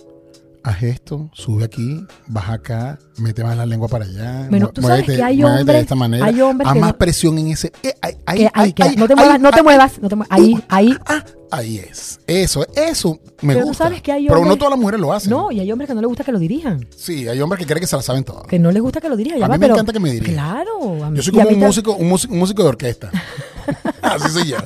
haz 0.64 0.82
esto, 0.84 1.30
sube 1.34 1.66
aquí, 1.66 2.06
baja 2.28 2.54
acá, 2.54 3.00
mete 3.18 3.44
más 3.44 3.58
la 3.58 3.66
lengua 3.66 3.88
para 3.90 4.06
allá. 4.06 4.48
Bueno, 4.50 4.70
tú 4.70 4.82
sabes 4.82 5.06
muévete- 5.06 5.16
que 5.18 5.24
hay 5.24 5.38
muévete 5.38 5.56
de 5.56 5.62
hombres- 5.62 5.82
esta 5.82 5.96
manera. 5.96 6.26
hay 6.26 6.42
hombres 6.42 6.68
Haz 6.68 6.74
que 6.74 6.80
más 6.80 6.92
no- 6.92 6.98
presión 6.98 7.38
en 7.38 7.48
ese. 7.48 7.72
eh, 7.84 7.94
ay, 8.02 8.18
ay, 8.26 8.38
Que- 8.38 8.44
ay, 8.46 8.50
ay, 8.54 8.74
que 8.74 8.84
ay, 8.84 8.96
no 8.96 9.08
te 9.08 9.16
muevas, 9.16 9.40
no 9.40 9.52
te 9.52 9.62
muevas, 9.64 10.00
no 10.02 10.10
te 10.10 10.16
muevas. 10.16 10.32
Ahí, 10.40 10.54
uh, 10.56 10.62
ahí. 10.70 10.98
ah, 11.08 11.24
ahí 11.52 11.78
es. 11.80 12.20
Eso, 12.28 12.66
eso 12.76 13.20
me 13.42 13.54
Pero 13.54 13.66
tú 13.66 13.68
gusta. 13.70 13.84
sabes 13.86 14.02
que 14.02 14.12
hay 14.12 14.24
Pero 14.28 14.36
no 14.38 14.42
hombres- 14.44 14.58
todas 14.60 14.72
las 14.72 14.80
mujeres 14.80 15.02
lo 15.02 15.14
hacen. 15.14 15.30
No, 15.30 15.52
y 15.52 15.60
hay 15.60 15.72
hombres 15.72 15.88
que 15.90 15.96
no 15.96 16.02
les 16.02 16.08
gusta 16.08 16.24
que 16.24 16.32
lo 16.32 16.40
dirijan. 16.40 16.88
Sí, 16.96 17.28
hay 17.28 17.40
hombres 17.42 17.60
que 17.60 17.66
creen 17.66 17.82
que 17.82 17.88
se 17.88 17.96
la 17.96 18.02
saben 18.02 18.24
todas. 18.24 18.48
Que 18.48 18.58
no 18.60 18.72
les 18.72 18.82
gusta 18.82 19.02
que 19.02 19.10
lo 19.10 19.18
dirijan. 19.18 19.44
A 19.44 19.48
mí 19.48 19.52
me 19.54 19.60
pero- 19.60 19.74
encanta 19.76 19.92
que 19.94 20.00
me 20.00 20.12
dirijan. 20.12 20.34
Claro. 20.36 21.04
a 21.04 21.10
mí- 21.10 21.18
Yo 21.18 21.24
soy 21.24 21.34
como 21.34 21.50
un 21.50 21.60
músico, 21.60 21.94
un 21.96 22.08
músico, 22.10 22.34
un 22.34 22.40
músico 22.40 22.64
de 22.64 22.70
orquesta. 22.70 23.12
Así 24.02 24.30
soy 24.30 24.48
yo. 24.48 24.58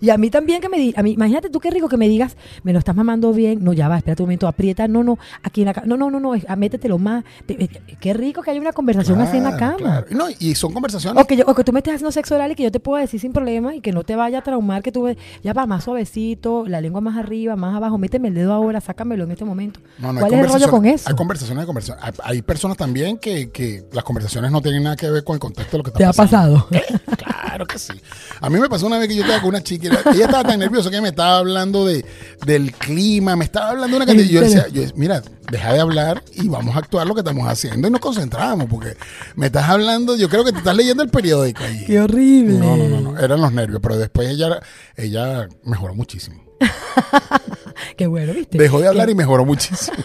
Y 0.00 0.10
a 0.10 0.18
mí 0.18 0.30
también 0.30 0.60
que 0.60 0.68
me 0.68 0.78
digas, 0.78 1.04
imagínate 1.06 1.50
tú 1.50 1.60
qué 1.60 1.70
rico 1.70 1.88
que 1.88 1.96
me 1.96 2.08
digas, 2.08 2.36
me 2.62 2.72
lo 2.72 2.78
estás 2.78 2.94
mamando 2.96 3.32
bien, 3.32 3.62
no, 3.64 3.72
ya 3.72 3.88
va, 3.88 3.96
espérate 3.98 4.22
un 4.22 4.26
momento, 4.28 4.46
aprieta, 4.48 4.88
no, 4.88 5.02
no, 5.02 5.18
aquí 5.42 5.62
en 5.62 5.66
la 5.66 5.74
cama, 5.74 5.86
no, 5.86 5.96
no, 5.96 6.10
no, 6.10 6.20
no, 6.20 6.32
ah, 6.48 6.56
métetelo 6.56 6.98
más. 6.98 7.24
Te- 7.46 7.64
eh, 7.64 7.68
Qué 8.00 8.12
rico 8.14 8.42
que 8.42 8.50
haya 8.50 8.60
una 8.60 8.72
conversación 8.72 9.20
así 9.20 9.36
en 9.38 9.44
la 9.44 9.56
cama. 9.56 9.76
claro. 9.76 10.06
No, 10.10 10.26
y 10.38 10.54
son 10.54 10.72
conversaciones. 10.72 11.22
O 11.22 11.26
que, 11.26 11.36
yo- 11.36 11.44
o 11.46 11.54
que 11.54 11.64
tú 11.64 11.72
me 11.72 11.80
estés 11.80 11.94
haciendo 11.94 12.12
sexo 12.12 12.34
oral 12.34 12.52
y 12.52 12.54
que 12.54 12.62
yo 12.62 12.70
te 12.72 12.80
pueda 12.80 13.00
decir 13.02 13.20
sin 13.20 13.32
problema 13.32 13.74
y 13.74 13.80
que 13.80 13.92
no 13.92 14.02
te 14.04 14.16
vaya 14.16 14.38
a 14.38 14.42
traumar, 14.42 14.82
que 14.82 14.92
tú 14.92 15.02
ve- 15.02 15.16
ya 15.42 15.52
va 15.52 15.66
más 15.66 15.84
suavecito, 15.84 16.64
la 16.66 16.80
lengua 16.80 17.00
más 17.00 17.16
arriba, 17.16 17.56
más 17.56 17.74
abajo, 17.76 17.98
méteme 17.98 18.28
el 18.28 18.34
dedo 18.34 18.52
ahora, 18.52 18.80
sácamelo 18.80 19.24
en 19.24 19.30
este 19.32 19.44
momento. 19.44 19.80
No, 19.98 20.12
no, 20.12 20.20
¿Cuál 20.20 20.34
es 20.34 20.40
el 20.40 20.48
rollo 20.52 20.70
con 20.70 20.86
eso? 20.86 21.08
Hay 21.08 21.14
conversaciones, 21.16 21.60
hay 21.62 21.66
conversaciones. 21.66 22.04
Hay, 22.22 22.36
hay 22.36 22.42
personas 22.42 22.76
también 22.76 23.18
que, 23.18 23.50
que 23.50 23.84
las 23.92 24.04
conversaciones 24.04 24.50
no 24.50 24.60
tienen 24.60 24.82
nada 24.82 24.96
que 24.96 25.10
ver 25.10 25.24
con 25.24 25.34
el 25.34 25.40
contexto 25.40 25.72
de 25.72 25.78
lo 25.78 25.84
que 25.84 25.88
está 25.90 25.98
¿Te 25.98 26.04
ha 26.04 26.12
pasado? 26.12 26.66
Claro 27.50 27.66
que 27.66 27.80
sí. 27.80 27.94
A 28.40 28.48
mí 28.48 28.60
me 28.60 28.68
pasó 28.68 28.86
una 28.86 28.98
vez 28.98 29.08
que 29.08 29.16
yo 29.16 29.22
estaba 29.22 29.40
con 29.40 29.48
una 29.48 29.60
chica, 29.60 29.88
ella 30.14 30.26
estaba 30.26 30.44
tan 30.44 30.60
nerviosa 30.60 30.88
que 30.88 31.00
me 31.00 31.08
estaba 31.08 31.38
hablando 31.38 31.84
de, 31.84 32.04
del 32.46 32.70
clima, 32.72 33.34
me 33.34 33.44
estaba 33.44 33.70
hablando 33.70 33.88
de 33.88 33.96
una 33.96 34.06
cantidad. 34.06 34.28
y 34.28 34.32
Yo 34.32 34.38
¿En 34.40 34.44
decía, 34.44 34.68
yo, 34.68 34.82
mira, 34.94 35.20
deja 35.50 35.72
de 35.72 35.80
hablar 35.80 36.22
y 36.32 36.48
vamos 36.48 36.76
a 36.76 36.78
actuar 36.78 37.08
lo 37.08 37.14
que 37.14 37.22
estamos 37.22 37.48
haciendo 37.48 37.88
y 37.88 37.90
nos 37.90 38.00
concentramos, 38.00 38.68
porque 38.70 38.96
me 39.34 39.46
estás 39.46 39.68
hablando, 39.68 40.16
yo 40.16 40.28
creo 40.28 40.44
que 40.44 40.52
te 40.52 40.58
estás 40.58 40.76
leyendo 40.76 41.02
el 41.02 41.08
periódico 41.08 41.64
allí. 41.64 41.86
Qué 41.86 42.00
horrible. 42.00 42.56
No, 42.56 42.76
no, 42.76 42.88
no, 42.88 43.00
no, 43.00 43.18
eran 43.18 43.40
los 43.40 43.52
nervios, 43.52 43.80
pero 43.82 43.98
después 43.98 44.28
ella, 44.28 44.60
ella 44.94 45.48
mejoró 45.64 45.92
muchísimo. 45.96 46.44
Qué 47.96 48.06
bueno, 48.06 48.32
¿viste? 48.32 48.58
Dejó 48.58 48.78
de 48.78 48.86
hablar 48.86 49.10
y 49.10 49.16
mejoró 49.16 49.44
muchísimo. 49.44 49.96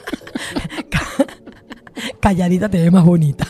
Calladita 2.20 2.70
te 2.70 2.82
ve 2.82 2.90
más 2.90 3.06
bonita. 3.06 3.48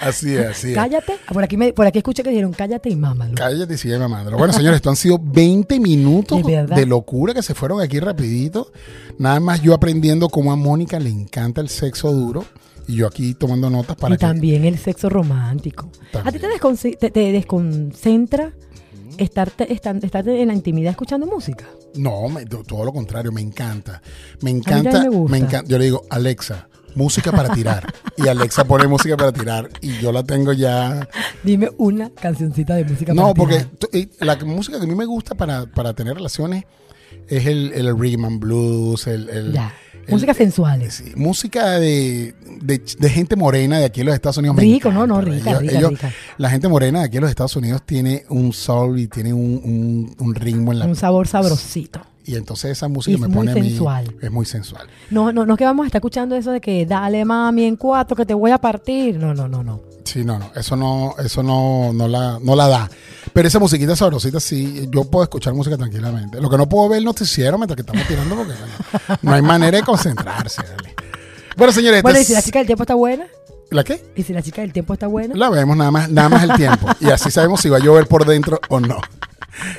Así 0.00 0.34
es, 0.34 0.46
así 0.46 0.68
es. 0.70 0.74
Cállate. 0.74 1.14
Por 1.32 1.44
aquí, 1.44 1.56
me, 1.56 1.72
por 1.72 1.86
aquí 1.86 1.98
escuché 1.98 2.22
que 2.22 2.30
dijeron 2.30 2.52
cállate 2.52 2.88
y 2.90 2.96
mámalo. 2.96 3.34
Cállate 3.34 3.74
y 3.74 3.78
sigue 3.78 3.98
mamándolo. 3.98 4.38
Bueno, 4.38 4.52
señores, 4.52 4.76
esto 4.76 4.90
han 4.90 4.96
sido 4.96 5.18
20 5.22 5.78
minutos 5.78 6.40
De 6.42 6.86
locura 6.86 7.34
que 7.34 7.42
se 7.42 7.54
fueron 7.54 7.80
aquí 7.80 8.00
rapidito. 8.00 8.72
Nada 9.18 9.40
más 9.40 9.60
yo 9.62 9.74
aprendiendo 9.74 10.28
cómo 10.28 10.52
a 10.52 10.56
Mónica 10.56 10.98
le 10.98 11.10
encanta 11.10 11.60
el 11.60 11.68
sexo 11.68 12.10
duro 12.12 12.44
y 12.88 12.96
yo 12.96 13.06
aquí 13.06 13.34
tomando 13.34 13.68
notas 13.70 13.96
para 13.96 14.14
y 14.14 14.18
que... 14.18 14.26
también 14.26 14.64
el 14.64 14.78
sexo 14.78 15.08
romántico. 15.08 15.90
¿A 16.24 16.32
ti 16.32 16.38
te, 16.38 17.32
desconcentra 17.32 18.52
estarte, 19.18 19.72
estar, 19.72 20.28
en 20.28 20.48
la 20.48 20.54
intimidad 20.54 20.90
escuchando 20.92 21.26
música? 21.26 21.66
No, 21.94 22.28
me- 22.28 22.46
to- 22.46 22.64
todo 22.64 22.84
lo 22.84 22.92
contrario, 22.92 23.32
me 23.32 23.40
encanta. 23.40 24.00
Me 24.40 24.50
encanta, 24.50 25.02
me 25.02 25.08
gusta. 25.08 25.36
encanta. 25.36 25.68
Yo 25.68 25.78
le 25.78 25.84
digo, 25.84 26.02
Alexa, 26.10 26.68
música 26.94 27.32
para 27.32 27.50
tirar. 27.54 27.92
y 28.16 28.28
Alexa 28.28 28.64
pone 28.64 28.86
música 28.86 29.16
para 29.16 29.32
tirar 29.32 29.68
y 29.80 29.98
yo 29.98 30.12
la 30.12 30.22
tengo 30.22 30.52
ya... 30.52 31.08
Dime 31.42 31.70
una 31.78 32.10
cancioncita 32.10 32.74
de 32.74 32.84
música 32.84 33.14
No, 33.14 33.22
para 33.22 33.34
porque 33.34 33.54
tirar. 33.64 33.88
eh, 33.92 34.08
la 34.20 34.36
música 34.36 34.78
que 34.78 34.84
a 34.84 34.88
mí 34.88 34.94
me 34.94 35.06
gusta 35.06 35.34
para, 35.34 35.66
para 35.66 35.94
tener 35.94 36.14
relaciones 36.14 36.64
es 37.28 37.46
el, 37.46 37.72
el 37.74 37.96
rhythm 37.98 38.24
and 38.24 38.40
blues, 38.40 39.06
el... 39.06 39.28
el- 39.28 39.52
Ya. 39.52 39.72
el- 40.06 40.12
Músicas 40.14 40.36
sensuales. 40.38 40.94
Sí, 40.94 41.12
música 41.14 41.78
de, 41.78 42.34
de, 42.62 42.82
de 42.98 43.10
gente 43.10 43.36
morena 43.36 43.78
de 43.78 43.84
aquí 43.84 44.00
en 44.00 44.06
los 44.06 44.14
Estados 44.14 44.38
Unidos. 44.38 44.56
Rico, 44.56 44.90
no, 44.90 45.06
no, 45.06 45.20
rica, 45.20 45.58
rica, 45.60 45.88
rica. 45.88 46.12
La 46.38 46.50
gente 46.50 46.66
morena 46.68 47.00
de 47.00 47.04
aquí 47.06 47.18
en 47.18 47.22
los 47.22 47.30
Estados 47.30 47.54
Unidos 47.54 47.82
tiene 47.86 48.24
un 48.28 48.52
soul 48.52 48.98
y 48.98 49.06
tiene 49.06 49.32
un, 49.32 49.60
un, 49.62 50.16
un 50.18 50.34
ritmo 50.34 50.72
en 50.72 50.80
la... 50.80 50.86
Un 50.86 50.96
sabor 50.96 51.28
sabrosito. 51.28 52.00
Y 52.30 52.36
entonces 52.36 52.70
esa 52.72 52.86
música 52.88 53.16
Y 53.16 53.20
me 53.20 53.26
es 53.26 53.32
muy 53.32 53.38
pone 53.46 53.52
a 53.52 53.54
mí... 53.62 53.68
sensual. 53.70 54.14
Es 54.20 54.30
muy 54.30 54.46
sensual. 54.46 54.86
No, 55.10 55.32
no, 55.32 55.44
no 55.46 55.56
que 55.56 55.64
vamos 55.64 55.84
a 55.84 55.86
estar 55.86 55.98
escuchando 55.98 56.36
eso 56.36 56.50
de 56.52 56.60
que 56.60 56.86
dale 56.86 57.24
mami 57.24 57.64
en 57.64 57.76
cuatro 57.76 58.16
que 58.16 58.24
te 58.26 58.34
voy 58.34 58.50
a 58.52 58.58
partir. 58.58 59.16
No, 59.18 59.34
no, 59.34 59.48
no, 59.48 59.62
no. 59.64 59.80
Sí, 60.04 60.24
no, 60.24 60.38
no, 60.38 60.50
eso 60.56 60.76
no, 60.76 61.14
eso 61.22 61.42
no, 61.42 61.92
no 61.92 62.08
la, 62.08 62.38
no 62.42 62.56
la 62.56 62.68
da. 62.68 62.90
Pero 63.32 63.46
esa 63.48 63.58
musiquita 63.58 63.94
sabrosita 63.94 64.40
sí, 64.40 64.88
yo 64.90 65.04
puedo 65.04 65.22
escuchar 65.24 65.54
música 65.54 65.76
tranquilamente. 65.76 66.40
Lo 66.40 66.48
que 66.50 66.56
no 66.56 66.68
puedo 66.68 66.88
ver 66.88 66.98
el 66.98 67.04
noticiero 67.04 67.58
mientras 67.58 67.76
que 67.76 67.82
estamos 67.82 68.06
tirando 68.08 68.34
porque 68.36 68.52
bueno, 68.54 69.18
no 69.22 69.32
hay 69.34 69.42
manera 69.42 69.76
de 69.78 69.82
concentrarse. 69.84 70.62
Bueno, 71.56 71.72
señores, 71.72 72.02
Bueno, 72.02 72.18
y 72.20 72.24
si 72.24 72.32
la 72.32 72.38
es- 72.38 72.44
chica 72.44 72.58
del 72.60 72.66
tiempo 72.66 72.84
está 72.84 72.94
buena, 72.94 73.26
¿la 73.70 73.84
qué? 73.84 74.02
y 74.16 74.22
si 74.22 74.32
la 74.32 74.42
chica 74.42 74.62
del 74.62 74.72
tiempo 74.72 74.92
está 74.94 75.06
buena, 75.06 75.34
La 75.34 75.48
vemos 75.50 75.76
nada 75.76 75.90
más, 75.90 76.10
nada 76.10 76.28
más 76.28 76.42
el 76.44 76.52
tiempo. 76.54 76.88
Y 77.00 77.06
así 77.10 77.30
sabemos 77.30 77.60
si 77.60 77.68
va 77.68 77.76
a 77.78 77.80
llover 77.80 78.06
por 78.06 78.24
dentro 78.26 78.60
o 78.68 78.80
no. 78.80 78.98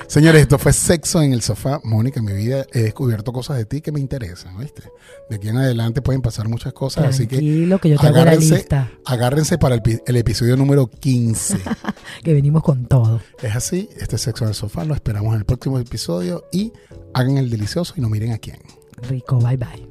Señores, 0.08 0.42
esto 0.42 0.60
fue 0.60 0.74
Sexo 0.74 1.22
en 1.22 1.34
el 1.34 1.42
Sofá. 1.42 1.80
Mónica, 1.84 2.20
en 2.20 2.26
mi 2.26 2.34
vida 2.34 2.66
he 2.74 2.82
descubierto 2.84 3.32
cosas 3.32 3.58
de 3.58 3.66
ti 3.66 3.82
que 3.82 3.92
me 3.92 4.00
interesan, 4.00 4.58
¿viste? 4.60 4.84
De 5.30 5.38
aquí 5.38 5.48
en 5.48 5.58
adelante 5.58 6.02
pueden 6.02 6.22
pasar 6.22 6.48
muchas 6.50 6.74
cosas, 6.74 7.06
así 7.06 7.26
que 7.26 7.38
que 7.40 7.90
yo 7.90 7.98
te 7.98 8.08
agárrense, 8.08 8.56
lista, 8.56 8.92
agárrense 9.06 9.58
para 9.58 9.76
el, 9.76 9.82
pi- 9.82 10.00
el 10.06 10.18
episodio 10.18 10.56
número 10.58 10.88
15. 10.88 11.58
que 12.24 12.34
venimos 12.34 12.64
con 12.64 12.86
todo. 12.86 13.22
Es 13.42 13.56
así, 13.56 13.90
este 13.98 14.18
es 14.18 14.22
Sexo 14.22 14.44
en 14.44 14.50
el 14.50 14.56
Sofá. 14.56 14.84
Lo 14.86 14.94
esperamos 14.94 15.34
en 15.34 15.40
el 15.40 15.46
próximo 15.46 15.80
episodio 15.80 16.44
y 16.52 16.74
hagan 17.14 17.38
el 17.38 17.50
delicioso 17.50 17.94
y 17.98 18.02
no 18.02 18.10
miren 18.10 18.34
a 18.34 18.38
quién. 18.38 18.58
Rico, 19.02 19.40
bye 19.40 19.58
bye. 19.58 19.91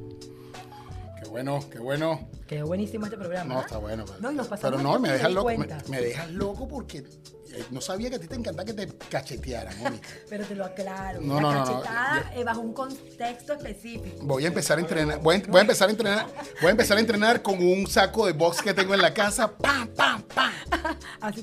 Bueno, 1.31 1.61
qué 1.71 1.79
bueno. 1.79 2.27
Quedó 2.45 2.67
buenísimo 2.67 3.05
este 3.05 3.17
programa. 3.17 3.53
No, 3.53 3.59
¿ah? 3.61 3.63
está 3.63 3.77
bueno. 3.77 4.03
pero- 4.05 4.19
No, 4.19 4.31
y 4.33 4.35
nos 4.35 4.49
pasamos 4.49 4.81
pero 4.81 4.83
no, 4.83 4.99
me 4.99 5.09
dejas 5.13 5.31
loco. 5.31 5.49
Me, 5.87 6.01
dejas 6.01 6.29
loco 6.29 6.67
porque 6.67 6.97
eh, 6.97 7.63
no 7.71 7.79
sabía 7.79 8.09
que 8.09 8.17
a 8.17 8.19
ti 8.19 8.27
te 8.27 8.35
encantaba 8.35 8.65
que 8.65 8.73
te 8.73 8.87
cachetearan, 9.09 9.79
Mónica. 9.79 10.09
Pero 10.29 10.43
te 10.45 10.55
lo 10.55 10.65
aclaro. 10.65 11.21
No, 11.21 11.35
la 11.35 11.41
no, 11.41 11.51
no, 11.53 11.59
no, 11.59 11.65
cachetada 11.65 12.33
eh, 12.35 12.43
bajo 12.43 12.59
un 12.59 12.73
contexto 12.73 13.53
específico. 13.53 14.17
Voy 14.23 14.43
a 14.43 14.47
empezar 14.47 14.77
a 14.77 14.81
entrenar. 14.81 15.21
Voy 15.21 15.37
a, 15.37 15.43
voy 15.47 15.59
a 15.59 15.61
empezar 15.61 15.87
a 15.87 15.91
entrenar. 15.91 16.25
Voy 16.59 16.67
a 16.67 16.71
empezar 16.71 16.97
a 16.97 16.99
entrenar 16.99 17.41
con 17.41 17.65
un 17.65 17.87
saco 17.87 18.25
de 18.25 18.33
box 18.33 18.61
que 18.61 18.73
tengo 18.73 18.93
en 18.93 19.01
la 19.01 19.13
casa. 19.13 19.55
¡Pam, 19.55 19.87
pam, 19.87 20.23
pam! 20.23 20.51
Así 21.21 21.39